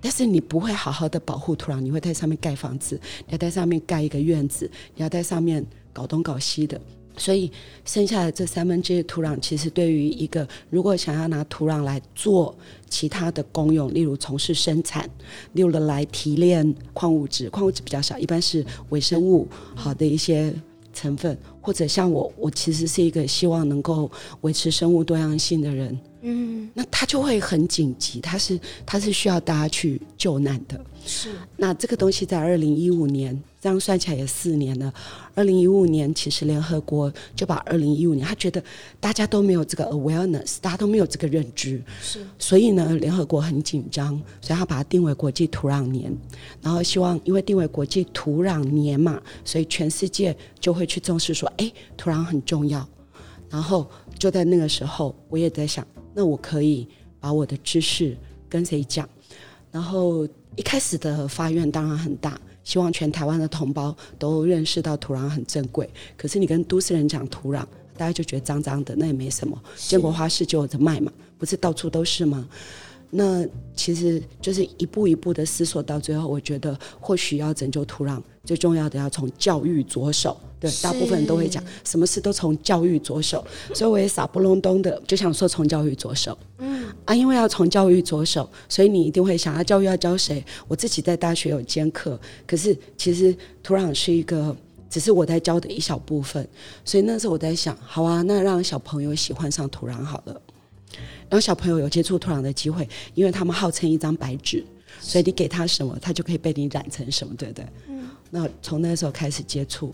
[0.01, 6.79] 但是你不会好好的保护土壤，你会在上面盖房子，你要在上面盖一个院子，你要在上面搞东搞西的。
[7.17, 7.51] 所以
[7.85, 12.55] 剩下的这三分之一的土壤，其实对于一个如果想要拿土壤来做
[12.89, 15.09] 其他的功用，例如从事生产，
[15.53, 20.53] 例如来提炼矿物质，矿物质比较少，一般是微生物好的一些
[20.93, 24.09] 成分，或者像我，我其实是一个希望能够
[24.41, 30.79] 维持生物多样性的人，嗯，那他就会很紧急，他是他是需要大家去救难的。
[31.05, 34.93] 是，那这个东西在二零一五年，这样算起来也四年了。
[35.33, 38.63] 二零一五年，其实联合国就把二零一五年，他觉得
[38.99, 46.15] 大家都没有这个 awareness，大家都没有这个认知，是，所以呢，联合国很紧张，所以他把它定为国际土壤年，
[46.61, 52.87] 然后希望因为定为国际土壤年嘛，所以全世界就会去重视说，哎，土壤很重要。
[53.49, 56.87] 然后就在那个时候，我也在想，那我可以
[57.19, 58.15] 把我的知识
[58.47, 59.09] 跟谁讲？
[59.71, 60.23] 然后
[60.55, 65.89] 一开始的发愿当然很大，希望全台湾的同胞都认识到土壤很珍贵。
[66.17, 67.63] 可是你跟都市人讲土壤，
[67.95, 69.57] 大家就觉得脏脏的，那也没什么。
[69.77, 72.45] 建国花市就有的卖嘛，不是到处都是吗？
[73.11, 80.35] 那其实就是一步一步的思索，到最后，我觉得或许要拯救土壤，最重要的要从教育着手。
[80.69, 86.37] 对，大部分人都会讲，什么事都从教育着手，所以我也傻不隆咚的就想说从教育着手。
[86.59, 90.43] 嗯啊，因为要从教育着手，所以你一定会想要教育要教谁？
[90.67, 94.55] 我自己在大学有兼课，可是其实土壤是一个。
[94.87, 96.47] 只是我在教的一小部分，
[96.85, 100.41] 所以那时候我在想，好啊，那让小朋友喜欢上土壤好了。
[101.27, 104.63] 然后小朋友有接触土壤的机会，因为他们号称一张白纸，
[105.01, 107.65] 所以你给他什么，他就可以被你染成什么，对不对？
[107.89, 108.07] 嗯。
[108.29, 109.93] 那从那时候开始接触，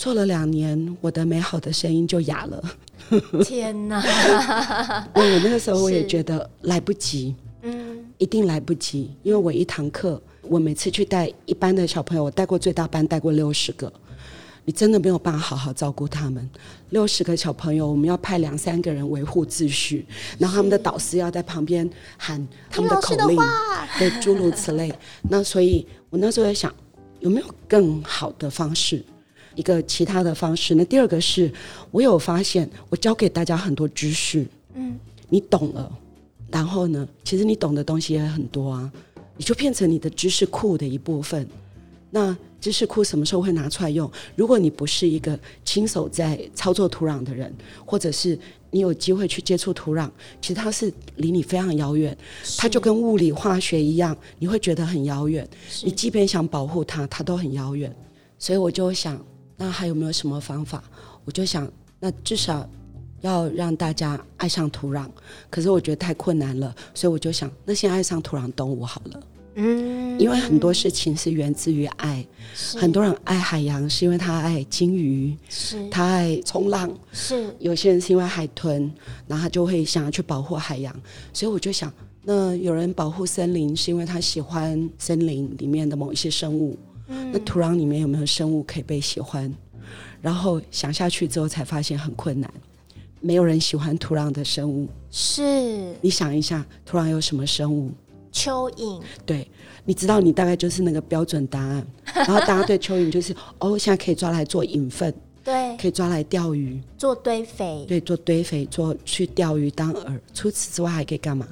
[0.00, 2.64] 做了两年，我的美好的声音就哑了。
[3.44, 4.00] 天哪！
[5.12, 13.92] 我那个时候我也觉得来不及，嗯，一定来不及，因为我一堂课，我每次去带一班的小朋友，我带过最大班带过六十个。
[14.64, 16.48] 你真的没有办法好好照顾他们，
[16.88, 20.06] 六十个小朋友，我们要派两三个人维护秩序，
[20.38, 21.86] 然后他们的导师要在旁边
[22.16, 23.38] 喊他们的口令，
[23.98, 24.90] 对，诸如此类。
[25.28, 26.74] 那所以我那时候在想，
[27.18, 29.04] 有没有更好的方式，
[29.54, 30.74] 一个其他的方式？
[30.74, 31.52] 那第二个是，
[31.90, 35.90] 我有发现，我教给大家很多知识，嗯，你懂了，
[36.50, 38.92] 然后呢，其实你懂的东西也很多啊，
[39.36, 41.46] 你就变成你的知识库的一部分。
[42.12, 44.10] 那知识库什么时候会拿出来用？
[44.34, 47.54] 如果你不是一个亲手在操作土壤的人，
[47.86, 48.36] 或者是
[48.72, 50.10] 你有机会去接触土壤，
[50.42, 52.16] 其实它是离你非常遥远，
[52.58, 55.48] 它就跟物理化学一样，你会觉得很遥远。
[55.84, 57.94] 你即便想保护它，它都很遥远。
[58.40, 59.24] 所以我就想，
[59.60, 60.82] 那还有没有什么方法？
[61.26, 62.66] 我就想，那至少
[63.20, 65.06] 要让大家爱上土壤。
[65.50, 69.22] 可是我觉得太困难了，所以我就想，那先爱上土壤动物好了。
[69.56, 72.26] 嗯，因为很多事情是源自于爱，
[72.76, 78.90] 很多人爱海洋是因为他爱鲸鱼，是他爱冲浪，是有些人是因为海豚，
[79.26, 80.94] 然后他就会想要去保护海洋。
[81.34, 81.92] 所以我就想，
[82.22, 86.78] 那有人保护森林是因为他喜欢森林里面的某一些生物，
[87.32, 89.52] 那土壤里面有没有生物可以被喜欢？
[90.22, 92.52] 然后想下去之后才发现很困难，
[93.20, 94.86] 没有人喜欢土壤的生物。
[95.10, 97.90] 是，你想一下，土壤有什么生物？
[98.32, 99.48] 蚯蚓，对，
[99.84, 101.84] 你知道你大概就是那个标准答案。
[102.14, 110.18] 然后大家对蚯蚓就是哦，现在可以抓来做引粪，对，可以抓来钓鱼，做堆肥，对，做堆肥，做去钓鱼当饵。
[110.32, 111.48] 除此之外还可以干嘛？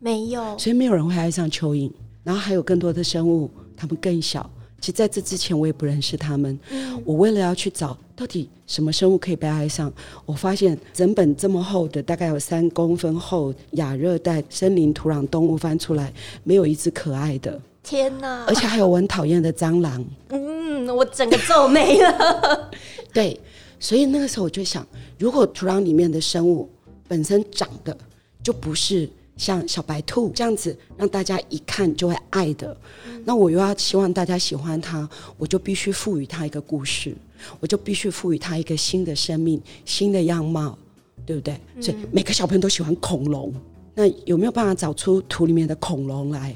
[0.00, 1.90] 没有，所以没有人会爱上蚯蚓。
[2.24, 4.48] 然后还有更多的生物，它们更小。
[4.78, 6.58] 其实在这之前我也不认识他们。
[7.04, 9.90] 我为了要去找到底什么生物可以被爱上，
[10.26, 16.12] 我发现整本这么厚的，大概有三公分厚亚热带森林土壤动物翻出来，
[16.44, 17.58] 没有一只可爱的。
[17.82, 18.44] 天哪！
[18.46, 20.04] 而且还有我很讨厌的蟑螂。
[20.28, 22.70] 嗯，我整个皱眉了。
[23.12, 23.38] 对，
[23.78, 24.86] 所以那个时候我就想，
[25.18, 26.68] 如果土壤里面的生物
[27.08, 27.96] 本身长的
[28.42, 29.08] 就不是。
[29.40, 32.76] 像小白兔这样子，让大家一看就会爱的，
[33.24, 37.16] 那我又要希望大家喜欢它，我就必须赋予它一个故事，
[37.58, 40.78] 我就必须赋予它一个新的生命、新的样貌，
[41.24, 41.58] 对不对？
[41.80, 43.50] 所以每个小朋友都喜欢恐龙，
[43.94, 46.54] 那有没有办法找出图里面的恐龙来？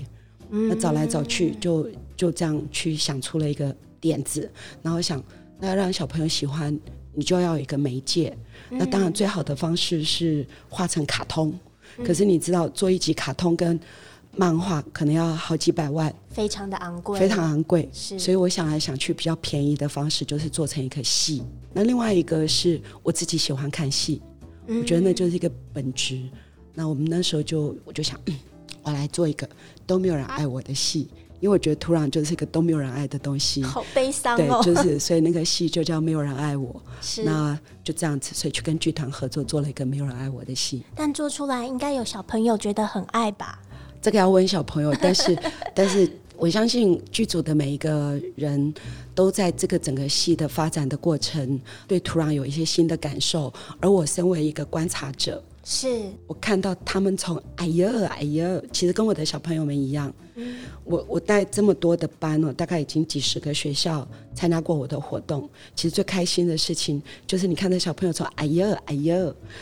[0.51, 4.49] 那找来找去，就就这样去想出了一个点子，
[4.83, 5.25] 然后想，
[5.59, 6.79] 那要让小朋友喜欢，
[7.15, 8.37] 你就要有一个媒介。
[8.69, 11.59] 那当然，最好的方式是画成卡通。
[12.03, 13.79] 可是你知道，做一集卡通跟
[14.37, 17.89] 漫画可能要好几百万，非常的昂贵，非常昂贵。
[17.93, 21.43] 是，所以我想来想去，比较便宜的方式就是做成一个戏。
[21.73, 24.21] 那另外一个是我自己喜欢看戏，
[24.67, 26.21] 我觉得那就是一个本质。
[26.75, 28.19] 那我们那时候就我就想，
[28.83, 29.49] 我来做一个
[29.87, 31.09] 都没有人爱我的戏。
[31.45, 34.63] 因为我觉得土壤就是一个都没有人爱的东西，好悲伤哦。
[34.65, 36.81] 对，就是 所以那个戏就叫没有人爱我。
[37.03, 40.83] 是，那就这样子，所以去跟剧团合作做了一个没有人爱我的戏。
[40.97, 43.61] 但做出来应该有小朋友觉得很爱吧？
[44.01, 44.95] 这个要问小朋友。
[45.03, 45.39] 但是，
[45.75, 48.73] 但是我相信剧组的每一个人
[49.15, 53.53] 都在这个整个戏的发展的过程，对土壤有一些新的感受。
[53.81, 55.45] 而我身为一个观察者。
[55.63, 60.11] 是我看到他们从哎呀哎呀，其实跟我的小朋友们一样。
[60.37, 65.49] 嗯，我我带这么多的班哦，大概已经几十个学校参加过我的活动。
[65.75, 69.17] 其实最开心的事情就是你看到小朋友从哎呀哎呀，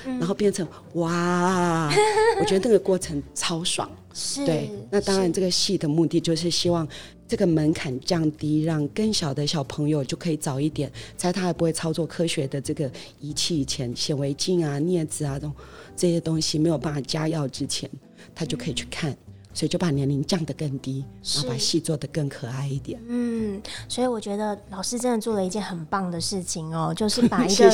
[0.05, 1.93] 然后变成哇，
[2.41, 3.91] 我觉得那个过程超爽。
[4.15, 4.71] 是，对。
[4.91, 6.87] 那当然，这个戏的目的就是希望
[7.27, 15.55] 这个门槛降低，让更小的小朋友就可以早一点，在他还不会操作科学的这个仪器以前，显微镜啊、镊子啊这种。
[15.95, 17.89] 这些东西没有办法加药之前，
[18.35, 19.15] 他就可以去看，
[19.55, 23.01] 所以就把年龄降得更低，然后把戏做得更可爱一点。
[23.09, 27.71] 嗯，所以我觉得老师真的做了一件很棒的事情哦， 就是把一个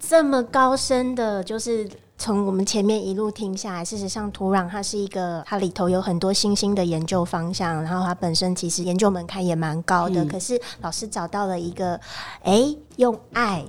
[0.00, 12.00] 这么高深的，就是从我们前面一路听下来，事实上土壤它是一个，它里头有很多新兴的研究方向，然后它本身其实研究门槛也蛮高的，可是老师找到了一个，
[12.42, 13.64] 哎，用爱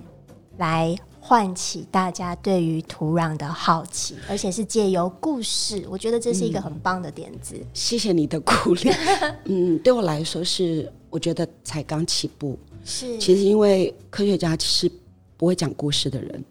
[0.58, 0.98] 来。
[1.30, 7.56] 唤起大家对于土壤的好奇，而且是借由故事，我觉得这是一个很棒的点子。
[7.72, 8.90] 谢谢你的鼓励。
[9.46, 12.58] 嗯，对我来说是，我觉得才刚起步。
[12.84, 14.92] 是，其实因为科学家是
[15.38, 16.44] 不会讲故事的人，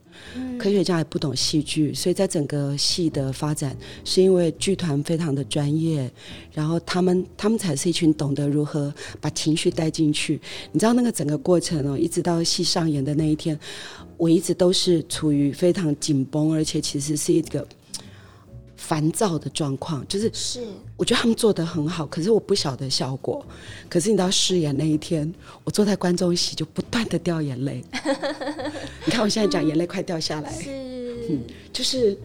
[0.59, 6.11] 科学家也不懂戏剧，所以在整个戏的发展，是因为剧团非常的专业，
[6.53, 10.41] 然后他们他们才是一群懂得如何把情绪带进去。
[10.73, 13.59] 你知道那个整个过程哦，一直到戏上演的那一天，
[14.17, 17.67] 我一直都是处于非常紧绷，而且其实是一个
[18.89, 23.45] 烦躁的状况，就是是我觉得他们做的很好，可是我不晓得效果。
[23.87, 25.31] 可是你到试演那一天，
[25.63, 27.85] 我坐在观众席就不断的掉眼泪。
[29.05, 31.39] 你看我现在讲眼泪快掉下来，是，
[31.71, 32.17] 就是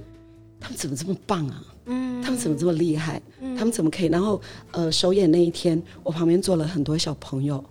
[0.57, 1.65] 他们怎么这么棒啊？
[1.85, 3.21] 嗯他们怎么这么厉害？
[3.57, 4.07] 他们怎么可以？
[4.07, 7.61] 然后呃，首演那一天，我旁边坐了很多小朋友。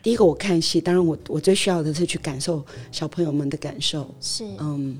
[0.00, 4.08] 第一个我看戏，当然我我最需要的是去感受小朋友们的感受。
[4.20, 4.96] 是，嗯，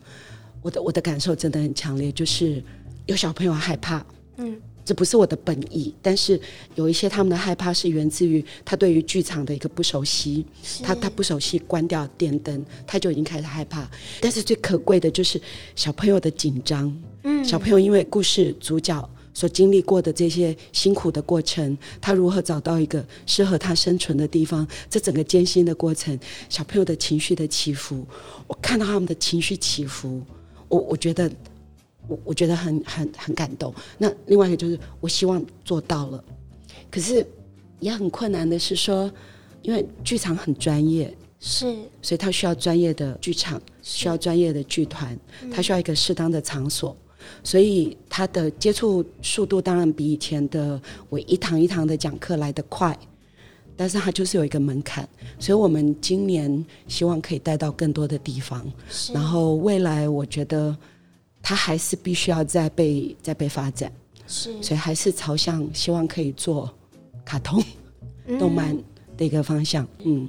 [0.62, 2.60] 我的我的感受真的很强烈，就是
[3.06, 4.04] 有小朋友害怕，
[4.36, 6.40] 嗯，这不是我的本意，但是
[6.74, 10.44] 有一些他们的害怕是源自于他对于剧场的一个不熟悉，
[10.82, 13.88] 他他不熟悉关掉电灯，他就已经开始害怕。
[14.20, 15.40] 但是最可贵的就是
[15.74, 19.10] 小朋友的紧张，嗯，小朋友因为故事主角。
[19.36, 24.66] 所经历过的这些辛苦的过程，他如何找到一个适合他生存的地方？
[24.88, 28.06] 这整个艰辛的过程，小朋友的情绪的起伏，
[28.46, 30.22] 我看到他们的情绪起伏，
[30.70, 31.30] 我我觉得，
[32.08, 33.74] 我我觉得很很很感动。
[33.98, 36.24] 那另外一个就是，我希望做到了，
[36.90, 37.26] 可是
[37.80, 39.10] 也很困难的是说，
[39.62, 41.66] 因为剧场很专业，是，
[42.02, 45.18] 所以他需要专业的剧场，需要专业的剧团，
[45.52, 46.96] 他需要一个适当的场所。
[47.42, 52.96] 所以他的接触速度当然比以前的我一堂一堂的讲课来得快，
[53.76, 59.12] 但是他就是有一个门槛，所以我们今年希望可以带到更多的地方，是。
[59.12, 60.76] 然后未来我觉得
[61.48, 63.92] 他还是必须要再被再被发展，
[64.26, 66.68] 是所以还是朝向希望可以做
[67.24, 67.62] 卡通
[68.36, 68.76] 动漫
[69.16, 70.28] 的一个方向，嗯。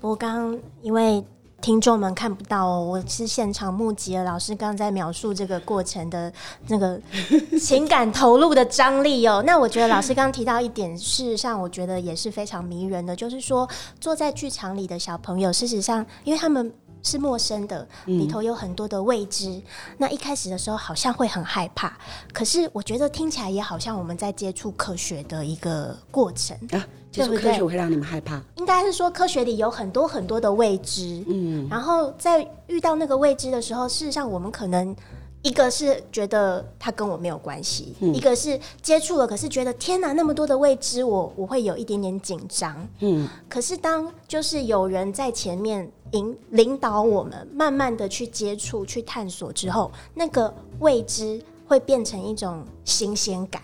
[0.00, 1.22] 不过刚刚因为
[1.60, 6.32] 听众们看不到哦，我是现场目击了老师刚刚在描述这个过程的
[6.68, 6.98] 那个
[7.60, 9.44] 情感投入的张力哦。
[9.46, 13.68] 那我觉得老师刚刚提到一点，事实上我觉得也是非常迷人的，就是说
[14.00, 16.72] 坐在剧场里的小朋友，事实上因为他们。
[17.04, 19.62] 是陌生的，里头有很多的未知。
[19.96, 21.96] 那一开始的时候好像会很害怕，
[22.32, 26.56] 可是我觉得听起来也好像我们在接触科学的一个过程。
[26.72, 28.42] 啊，接触科学会让你们害怕。
[28.56, 34.96] 应该是说科学里有很多很多的未知，嗯，然后在遇到那个未知的时候，事实上我们可能
[35.44, 53.60] 一个是觉得它跟我没有关系，一个是接触了，可是觉得天哪，那么多的未知，我我会有一点点紧张，嗯，可是当就是有人在前面引领导我们，慢慢的去接触、去探索之后，那个未知会变成一种新鲜感。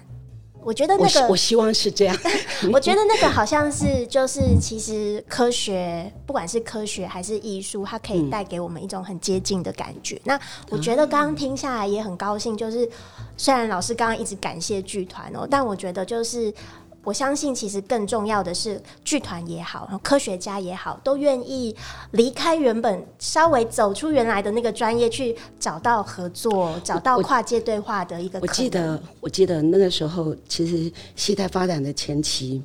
[0.62, 2.16] 我觉得那个希我希望是这样。
[2.73, 10.20] 我觉得那个好像是，就是其实科学，不管是科学还是艺术，它可以带给我们一种很接近的感觉。
[10.25, 12.88] 那我觉得刚刚听下来也很高兴，就是
[13.37, 16.53] 虽然老师刚刚一直感谢剧团哦，但我觉得就是。
[17.03, 21.75] 我相信，其实更重要的是，剧团也好，然后科学家也好，都愿意
[22.13, 28.55] 离开原本稍微走出原来的那个专业，去找到合作，找到跨界对话的一个可我能。
[28.55, 32.63] 记得，我记得那个时候，其实戏在发展的前期，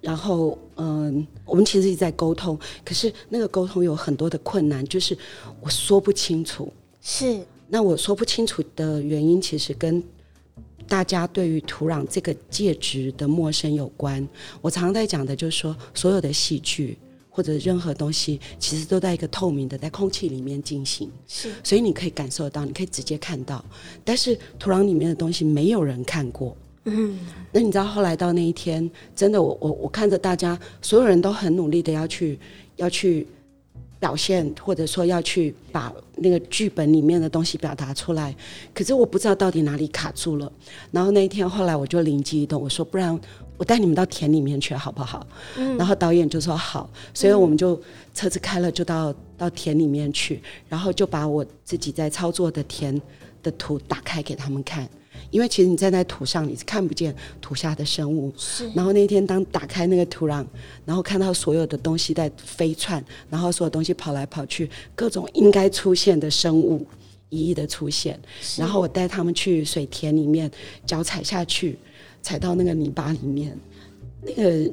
[0.00, 5.16] 然后嗯，我们其实一直在沟通，可是那个沟通有很多的困难，就是
[5.60, 6.72] 我说不清楚。
[7.02, 10.02] 是那我说不清楚的原因，其实跟
[10.88, 14.26] 大家对于土壤这个介质的陌生有关。
[14.60, 16.96] 我常常在讲的就是说，所有的戏剧
[17.28, 21.10] 或者任何东西，其实都在一个透明的，在空气里面进行。
[21.28, 23.64] 是所以你可以感受到，你可以直接看到，
[24.04, 26.56] 但是土壤里面的东西没有人看过。
[26.84, 27.18] 嗯，
[27.52, 32.38] 那你知道后来到那一天，真的我我我看着大家所有人都很努力的要去
[32.76, 33.26] 要去
[33.98, 38.34] 表现，或者说要去把那个剧本里面的东西表达出来，
[38.74, 40.50] 可是我不知道到底哪里卡住了。
[40.90, 43.18] 然后那一天后来我就灵机一动，我说不然
[43.56, 45.26] 我带你们到田里面去好不好？
[45.78, 47.80] 然后导演就说好，所以我们就
[48.14, 53.00] 车子开了就到到田里面去，然后就把我自己在操作的田
[53.42, 54.86] 的图打开给他们看。
[55.30, 58.32] 因为其实你站在土上，你是看不见土下的生物。
[58.36, 60.44] 是然后那天当打开那个土壤，
[60.84, 66.86] 然后看到所有的东西在飞窜，然后所有东西跑来跑去，各种应该出现的生物
[67.28, 68.18] 一一的出现。
[68.56, 70.50] 然后我带他们去水田里面，
[70.86, 71.78] 脚踩下去，
[72.22, 73.58] 踩到那个泥巴里面，
[74.22, 74.70] 那个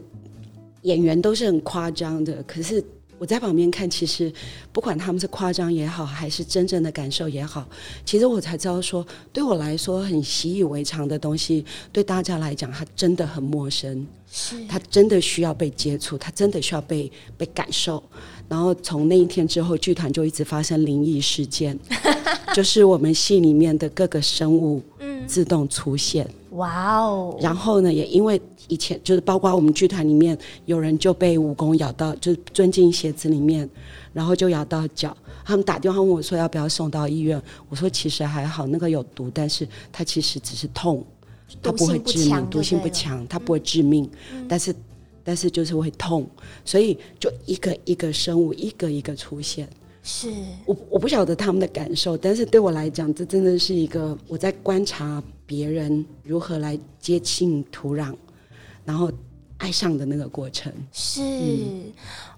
[0.84, 2.84] 演员都是很夸张的，可是
[3.24, 4.30] 我我在旁边看，其实
[4.74, 7.66] 不管他们是夸张也好，还是真正的感受也好，
[8.04, 11.64] 其实我才知道说，对我来说很习以为常的东西，
[11.94, 18.04] 对大家来讲，它真的很陌生，是它真的需要被接触，它真的需要被被感受。
[18.50, 21.80] 然后从那一天之后，剧团就一直发生灵异事件，
[22.54, 24.84] 就是我们戏里面的各个生物
[25.26, 26.30] 自动出现。
[26.54, 33.68] 哇哦，然后呢，也因为以前就是包括我们剧团里面有人就被蜈蚣咬到，就是钻进鞋子里面，
[34.14, 35.16] 然后就咬到脚。
[35.46, 41.04] 他们打电话问我说要不要送到医院，我说其实还好，那个有毒，但是它其实只是痛，
[41.62, 44.10] 它不会致命，毒性不强，它不会致命，
[44.48, 44.74] 但是
[45.24, 46.26] 但是就是会痛，
[46.64, 49.68] 所以就一个一个生物一个一个出现。
[50.06, 50.30] 是
[50.66, 55.24] 我我不晓得他们的感受，但是对我来讲，这真的是一个我在观察
[55.56, 58.12] 别人如何来接近土壤，
[58.84, 59.12] 然后
[59.60, 60.74] 爱上的那个过程。
[60.92, 61.22] 是，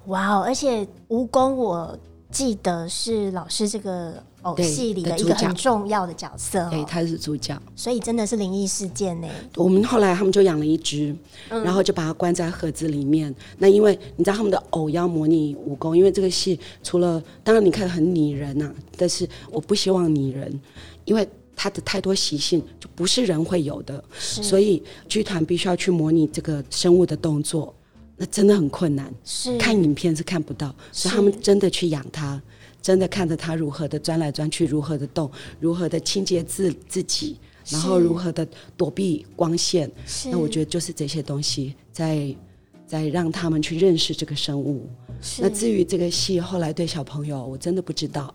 [0.07, 0.43] 哇哦！
[0.45, 1.97] 而且蜈蚣，我
[2.30, 9.28] 记得是老师这个偶戏里的一个很重要的角色，对，他是主角，所以真的是灵异事件呢。
[9.55, 11.16] 我们后来他们就养了一只，
[11.47, 13.34] 然后就把它关在盒子里面。
[13.57, 20.59] 那因为你知道他们的偶要模拟蜈蚣，因为这个戏除了当然你看很拟人呐，但是我不希望拟人，
[21.05, 21.26] 因为
[21.56, 27.74] 它的太多习性就不是人会有的，所以剧团必须要去模拟这个生物的动作。
[28.18, 32.41] 那真的很困难，是看影片是看不到，所以他们真的去养它，
[32.82, 35.30] 真的看着它如何的钻来钻去，如何的动，
[35.60, 37.38] 如何的清洁自自己，
[37.70, 38.47] 然后如何的
[38.78, 39.91] 躲避光线。
[40.32, 42.34] 那我觉得就是这些东西在
[42.88, 44.88] 在让他们去认识这个生物。
[45.39, 48.34] 那至于这个戏后来对小朋友，我真的不知道，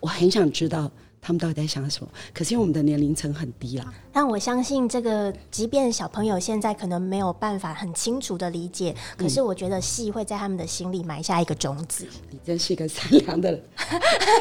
[0.00, 0.90] 我很想知道。
[1.26, 2.08] 他们到底在想什么？
[2.34, 12.06] 可是因为我们的年龄层很低啦，但我相信这个，即便小朋友现在可能没有办法很清楚的理解，可是我觉得戏会在他们的心里埋下一个种子。
[12.30, 13.58] 你真是一个善良的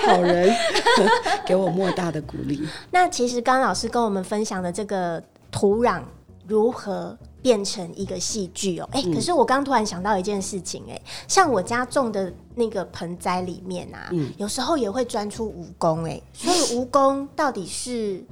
[0.06, 0.54] 好人，
[1.48, 2.62] 给我莫大的鼓励。
[2.92, 6.02] 那其实刚刚老师跟我们分享的这个土壤
[6.46, 7.18] 如何？
[7.44, 18.24] 变成一个戏剧哦，哎，可是我刚突然想到一件事情，哎，像我家种的那个盆栽里面啊，有时候也会钻出蜈蚣，哎，所以蜈蚣到底是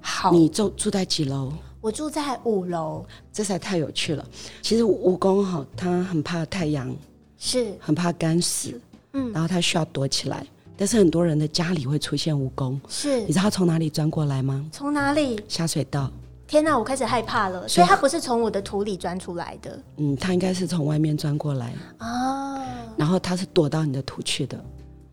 [0.00, 0.32] 好？
[0.32, 1.52] 你住住在几楼？
[1.80, 4.24] 我住在五楼，这才太有趣了。
[4.62, 6.94] 其实蜈蚣哈，它很怕太阳，
[7.36, 8.80] 是很怕干死，
[9.12, 10.46] 嗯，然后它需要躲起来。
[10.76, 14.64] 但是很多人的家里会出现蜈蚣，是，你知道它从哪里钻过来吗？
[14.72, 15.40] 从哪里？
[15.46, 16.10] 下水道。
[16.46, 17.66] 天哪，我开始害怕了。
[17.66, 19.78] 所以它不是从我的土里钻出来的。
[19.96, 22.62] 嗯，它应该是从外面钻过来啊。
[22.96, 24.62] 然后它是躲到你的土去的。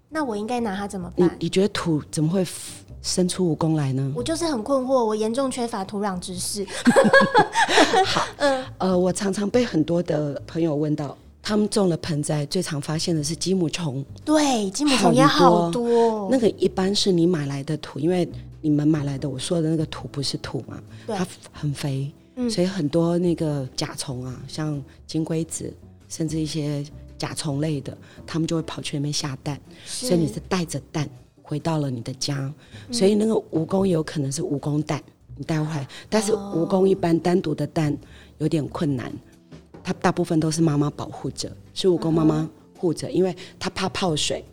[0.10, 1.28] 那我应该拿它怎么办？
[1.28, 2.46] 你你觉得土怎么会
[3.02, 4.12] 生出蜈蚣来呢？
[4.14, 6.68] 我就是很困惑，我严重缺乏土壤知识。
[8.06, 14.06] 好，嗯，呃，我常常被很多的朋友问到，他们种了盆栽，最常发现的是积木虫。
[14.26, 16.28] 对，积木虫也好多。
[16.30, 18.30] 那个一般是你买来的土，因为。
[18.62, 20.82] 你们买来的我说的那个土不是土嘛？
[21.08, 22.12] 它很肥，
[22.50, 25.74] 所以很多那个甲虫啊，像金龟子，
[26.08, 26.86] 甚至一些
[27.18, 29.60] 甲虫类的，它们就会跑去那边下蛋。
[29.86, 31.10] 所以你是带着蛋
[31.42, 32.54] 回到了你的家，
[32.92, 35.02] 所以那个蜈蚣有可能是蜈蚣蛋，
[35.36, 35.88] 你带回来。
[36.10, 37.98] 但是蜈蚣一般单独的蛋
[38.38, 39.12] 有点困难，
[39.84, 44.46] 它大部分都是妈妈保护着，是蜈蚣妈妈护着，因为它怕泡水。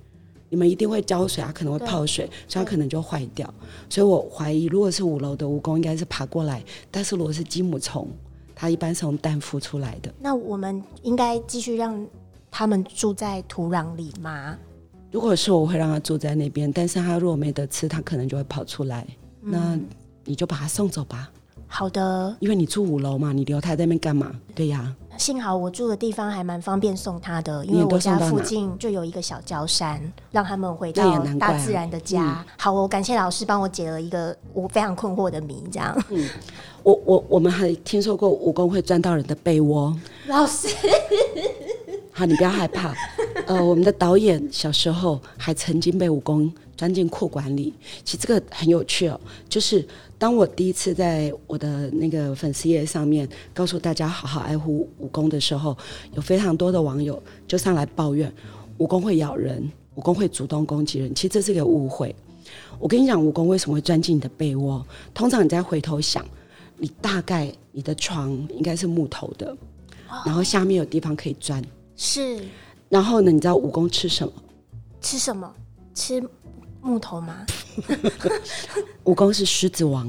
[0.49, 3.53] 你们一定会浇水，它可能会泡水，所以它可能就坏掉。
[3.89, 8.09] 所以我怀疑，如果是五楼的蜈蚣，应该是爬过来；但是如果是积木虫，
[8.55, 10.13] 它一般是从蛋孵出来的。
[10.19, 12.07] 那我们应该继续让
[12.51, 14.57] 它们住在土壤里吗？
[15.11, 19.07] 如果是我会让它住在那边，但是它如果没得吃，它可能就会跑出来。
[19.41, 19.79] 那
[20.25, 21.31] 你就把它送走吧。
[21.67, 24.35] 好的，因为你住五楼嘛，你留它在那边干嘛？
[24.55, 24.95] 对呀。
[25.19, 30.01] 幸好我住的地方还蛮方便送他的，因为我家附近就有一个小礁山，
[30.31, 32.45] 让他们回到大自然的家。
[32.57, 35.63] 好，我感谢老师帮我解了一个我非常困惑的谜。
[35.73, 36.29] 这样，嗯，
[36.85, 39.95] 我我我们还听说过蜈蚣会钻到人的被窝。
[40.29, 40.69] 老师，
[42.13, 42.95] 好，你不要害怕。
[43.47, 46.49] 呃，我们的导演小时候还曾经被蜈蚣
[46.79, 47.75] 钻进裤管里。
[48.03, 49.21] 其实这个很有趣哦，
[49.51, 49.87] 就是。
[50.21, 55.79] 当我第一次在我的那个粉丝页上面告诉大家好好爱护蜈蚣的时候，
[56.13, 58.29] 有非常多的网友就上来抱怨
[58.79, 61.15] 蜈蚣会咬人，蜈蚣会主动攻击人。
[61.15, 62.13] 其实这是个误会。
[62.81, 64.85] 我跟你讲，蜈蚣为什么会钻进你的被窝？
[65.15, 66.27] 通常你再回头想，
[66.77, 69.57] 你大概你的床应该是木头的，
[70.27, 71.65] 然后下面有地方可以钻。
[71.95, 72.41] 是。
[72.89, 73.31] 然后呢？
[73.31, 74.33] 你知道蜈蚣吃什么？
[75.01, 75.55] 吃什么？
[75.95, 76.21] 吃。
[76.81, 77.47] 木头吗？
[79.05, 80.07] 武功是狮子王，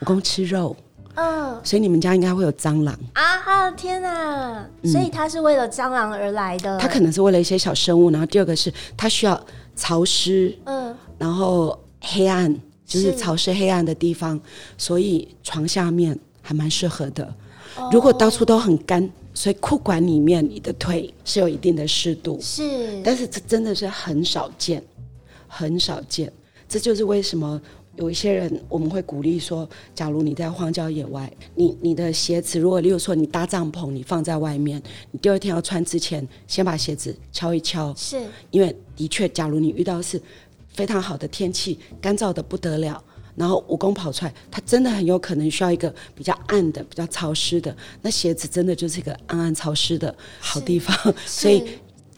[0.00, 0.76] 武功吃肉，
[1.14, 2.98] 嗯所以你们家应该会有蟑螂。
[3.14, 4.68] 啊，天哪！
[4.84, 6.78] 所以它是为了蟑螂而来的。
[6.78, 9.40] 它可能是为了一些小生物，然后第二个是它需要
[9.74, 12.54] 潮湿，嗯然后黑暗，
[12.86, 14.38] 就是是潮湿黑暗的地方，
[14.76, 17.24] 所以床下面还蛮适合的。
[17.76, 24.82] 哦如果到处都很干，所以裤管里面你的腿是有一定的湿度，是但是这真的是很少见，
[25.56, 26.32] 很少见。
[26.68, 27.60] 这就是为什么
[27.94, 34.82] 有一些人我们会鼓励说，假如你在荒郊野外，你你的鞋子如果例如说你搭帐篷，你放在外面，
[35.12, 40.20] 你第二天要穿之前，先把鞋子敲一敲，是因为的确，假如你遇到是
[40.74, 43.02] 非常好的天气，干燥的不得了。
[43.36, 47.76] 然后蜈蚣跑出来，它真的很有可能需要一个比较暗的、比较潮湿的。
[48.00, 50.96] 那鞋子真的就是一个暗暗潮湿的好地方，
[51.26, 51.62] 所以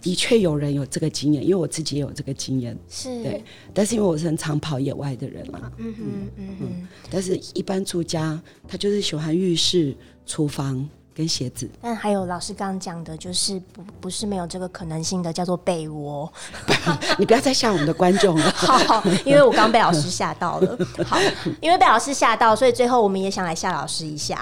[0.01, 2.77] 的确有人有这个经验，因为我自己也有这个经验。
[2.89, 3.43] 是，对，
[3.75, 6.05] 但是因为我是很常跑野外的人啦，嗯哼
[6.37, 6.89] 嗯嗯。
[7.11, 9.95] 但是一般住家，他就是喜欢浴室、
[10.25, 10.89] 厨房
[11.19, 11.69] 跟鞋子。
[11.83, 16.33] 但还有老师刚刚讲的，就是不不是没有这个可能性的，叫做被窝。
[17.19, 18.51] 你不要再吓我们的观众了。
[18.55, 20.79] 好，因为我刚被老师吓到了。
[21.05, 21.19] 好，
[21.61, 24.41] 因为被老师吓到，所以最后我们也想来吓老师一下。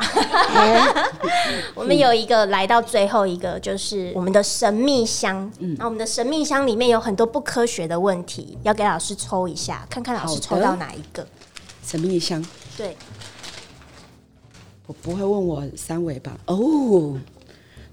[1.75, 5.51] 我们有一个来到最后一个，就是我们的神秘箱。
[5.79, 11.27] 那我们的神秘箱里面有很多不科学的问题，要给老师抽一下，看看老师抽到哪一个。
[11.83, 12.45] 神秘箱，
[12.77, 12.97] 对，
[14.87, 16.39] 我不会问我三维吧？
[16.47, 17.19] 哦，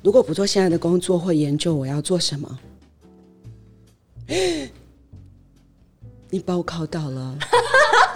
[0.02, 2.60] 如果不做现在的工作或研究，我要做什么？
[6.30, 7.38] 你把我考倒了。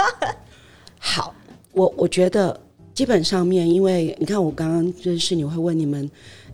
[0.99, 1.33] 好，
[1.71, 2.59] 我我觉得
[2.93, 6.09] 基本上面，因为你看我刚刚认识你会问你们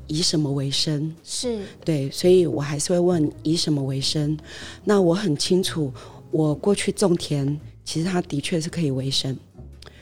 [0.07, 4.37] 以什么为生，是对，所以我还是会问以什么为生。
[4.83, 5.91] 那我很清楚，
[6.31, 9.37] 我过去种田，其实它的确是可以为生，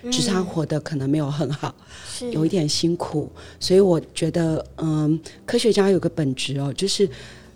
[0.10, 1.76] 只是它活得可能没有很好。
[2.08, 3.30] 是有一点辛苦，
[3.60, 7.08] 所以我觉得，嗯，科学家有个本质哦，就是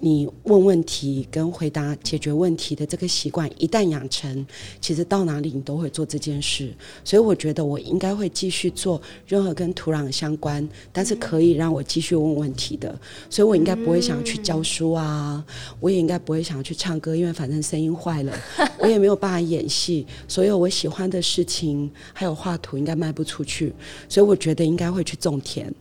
[0.06, 4.46] 你问问题跟回答解决问题的这个习惯，一旦养成，
[4.80, 6.72] 其实到哪里你都会做这件事。
[7.04, 12.96] 所以我觉得我应该会继续做任何跟土壤相关，但是可以让我继续问问题的。
[13.32, 15.44] 所以我应该不会想去教书啊，
[15.80, 18.40] 我也应该不会想去唱歌，因为反正声音坏了，
[18.78, 20.06] 我也没有办法演戏。
[20.28, 23.74] 所有我喜欢的事情，还有画图，应该卖不出去。
[24.08, 25.74] 所以我觉得应该会去种田，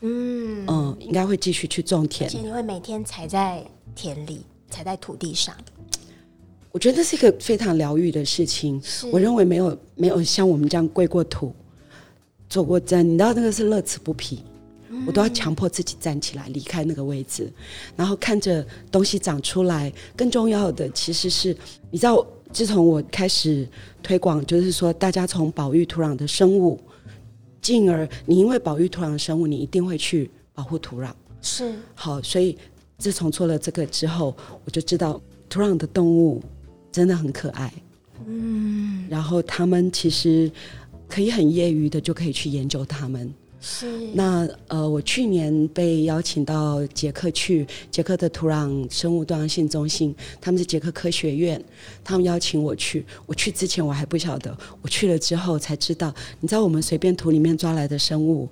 [0.00, 2.32] 嗯，嗯，应该会继续去种田而。
[2.32, 5.54] 且你会每天踩在田里，踩在土地上。
[6.72, 8.80] 我觉得这是一个非常疗愈的事情。
[9.12, 11.52] 我认为没有没有像我们这样跪过土、
[12.48, 14.42] 走过针，你知道那个是乐此不疲。
[15.06, 17.50] 我都要强迫自己站起来，离开那个位置，
[17.96, 19.90] 然后看着东西长出来。
[20.16, 21.56] 更重要的其实是，
[21.90, 23.66] 你知道，自从我开始
[24.02, 26.78] 推广，就是说大家从保育土壤的生物，
[27.60, 31.12] 进而你因为保育土壤的生物，你一定会去保护土壤。
[31.42, 32.56] 是好，所以
[32.98, 36.42] 自从做了这个之后，我就知道土壤的动物
[36.92, 37.72] 真的很可爱。
[38.26, 40.50] 嗯，然后他们其实
[41.08, 43.32] 可以很业余的就可以去研究它们。
[43.60, 51.62] 是，那呃，我去年被邀请到捷克去，捷克的土壤生物多样性中心，他们是捷克科学院，
[52.02, 53.04] 他们邀请我去。
[53.26, 58.48] 我去之前我还不晓得，我去了之后才知道，你知道我们随便土里面抓来的生物，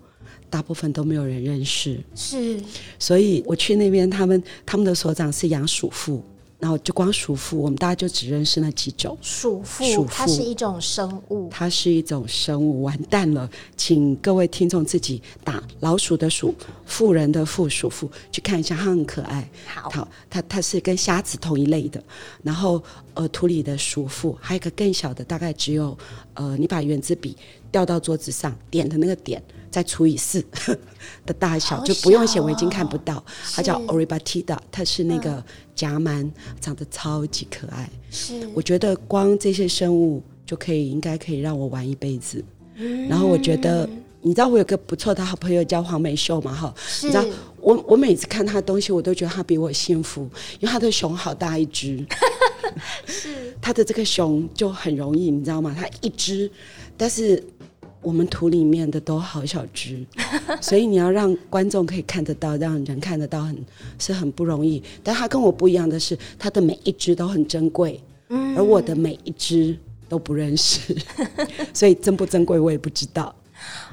[0.50, 1.98] 大部分都没有人认识。
[2.14, 2.60] 是
[2.98, 6.22] 所以我去那边，他们他们的所长是杨鼠妇，
[6.58, 9.16] 然后就光鼠妇，我们大家就只认识那几种。
[9.22, 11.48] 鼠妇，鼠它是一种生物。
[11.50, 13.48] 它是一种生物，完蛋了！
[13.76, 16.52] 请各位听众自己打老鼠的鼠，
[16.84, 19.48] 富人的富，鼠妇去看一下，它很可爱。
[19.66, 22.02] 好好，它它是跟虾子同一类的。
[22.42, 22.82] 然后
[23.14, 25.96] 呃，土里的鼠妇，还有一个更小的，大概只有
[26.34, 27.36] 呃，你把圆珠笔
[27.70, 30.44] 掉到桌子上，点的那个点再除以四
[31.26, 33.22] 的大小，好就不用写小围巾哦看不到。
[33.52, 35.44] 它叫 Oribatida，它是那个
[35.74, 37.88] 夹螨，长得超级可爱。
[38.10, 42.42] 是我觉得光这些生物就可以，应该可以让我玩一辈子。
[43.08, 43.88] 然后我觉得，
[44.22, 47.24] 你知道我有个不错的好朋友叫黄美秀嘛，哈，你知道
[47.60, 50.22] 我我每次看他的东西，我都觉得他比我幸福，
[50.60, 52.06] 因为他的熊好大一只，
[53.06, 55.76] 是他的这个熊就很容易，你知道吗？
[55.78, 56.50] 他一只，
[56.96, 57.44] 但是。
[58.00, 60.04] 我们土里面的都好小只，
[60.60, 63.64] 所以你要让观众可以看得到，让人看得到很
[63.98, 64.82] 是很不容易。
[65.02, 68.00] 但他跟我不一样的是，他的每一只都很珍贵，
[68.56, 69.76] 而我的每一只
[70.08, 70.96] 都不认识，
[71.74, 73.34] 所以珍不珍贵我也不知道。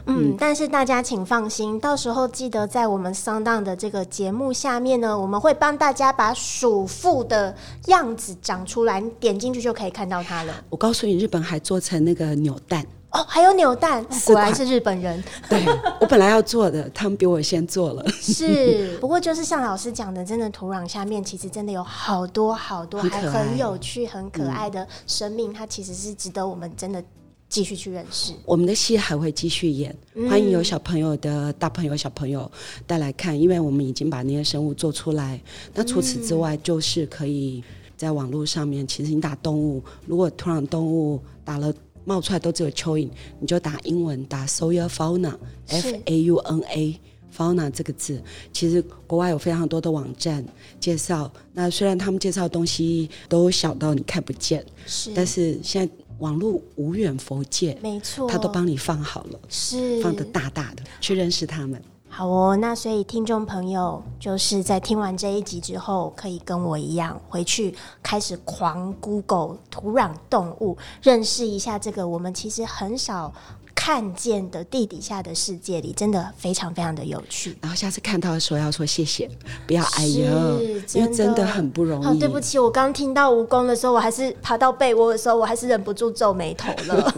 [0.05, 7.55] 嗯，但是大家请放心，到时候记得在我们 Sound 的这个节目下面呢，我们会帮大家把鼠妇的
[7.87, 10.53] 样子长出来，你点进去就可以看到它了。
[10.69, 12.85] 我告诉你，日本还做成那个扭蛋，
[13.15, 15.23] 哦，还有扭蛋，果然是日本人。
[15.49, 15.63] 对
[16.01, 18.05] 我本来要做的，他们比我先做了。
[18.11, 27.01] 是， 不过就是像老师讲的，真的土壤下面其实真的有好多好多还很有趣、很可爱的生命，它其实是值得我们真的
[27.47, 28.33] 继续去认识。
[28.43, 29.95] 我们的戏还会继续演，
[30.29, 32.51] 欢迎有小朋友的大朋友、小朋友
[32.85, 35.39] 带来看，因为我们已经把那些生物做出来。
[35.73, 37.63] 那除此之外，就是可以
[37.95, 41.73] 在网络上面，其实你打动物，如果土壤动物打了。
[42.05, 46.99] 冒出来都只有蚯蚓，你就打英文打 soya fauna，f a u n a
[47.35, 48.21] fauna 这个字。
[48.53, 50.45] 其实国外有非常多的网站
[50.79, 61.81] 介绍，那虽然他们介绍的东西都小到你看不见，是，但是现在网络无远佛界，没错，他都帮你放好了，是放的大大的，去认识他们。
[62.17, 73.33] 好哦，那所以听众朋友就是在听完这一集之后，可以跟我一样回去开始狂 Google 土壤动物，认识一下这个我们其实很少。
[73.75, 77.55] 看见的地底下的世界里，真的非常非常的有趣。
[77.61, 79.29] 然后下次看到的时候要说谢谢，
[79.67, 80.61] 不要哎呦，
[80.93, 82.19] 因为真的很不容易。
[82.19, 87.13] 对不起，我刚听到蜈蚣的时候，我还是爬到被窝的时候，我还是忍不住皱眉头了。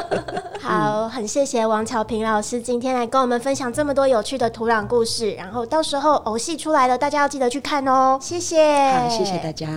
[0.60, 5.32] 好，很谢谢王巧平老师今天来跟我们分享这么多有趣的土壤故事。
[5.32, 8.18] 然后到时候偶戏出来了，大家要记得去看哦。
[8.20, 9.68] 谢谢，好，谢谢大家。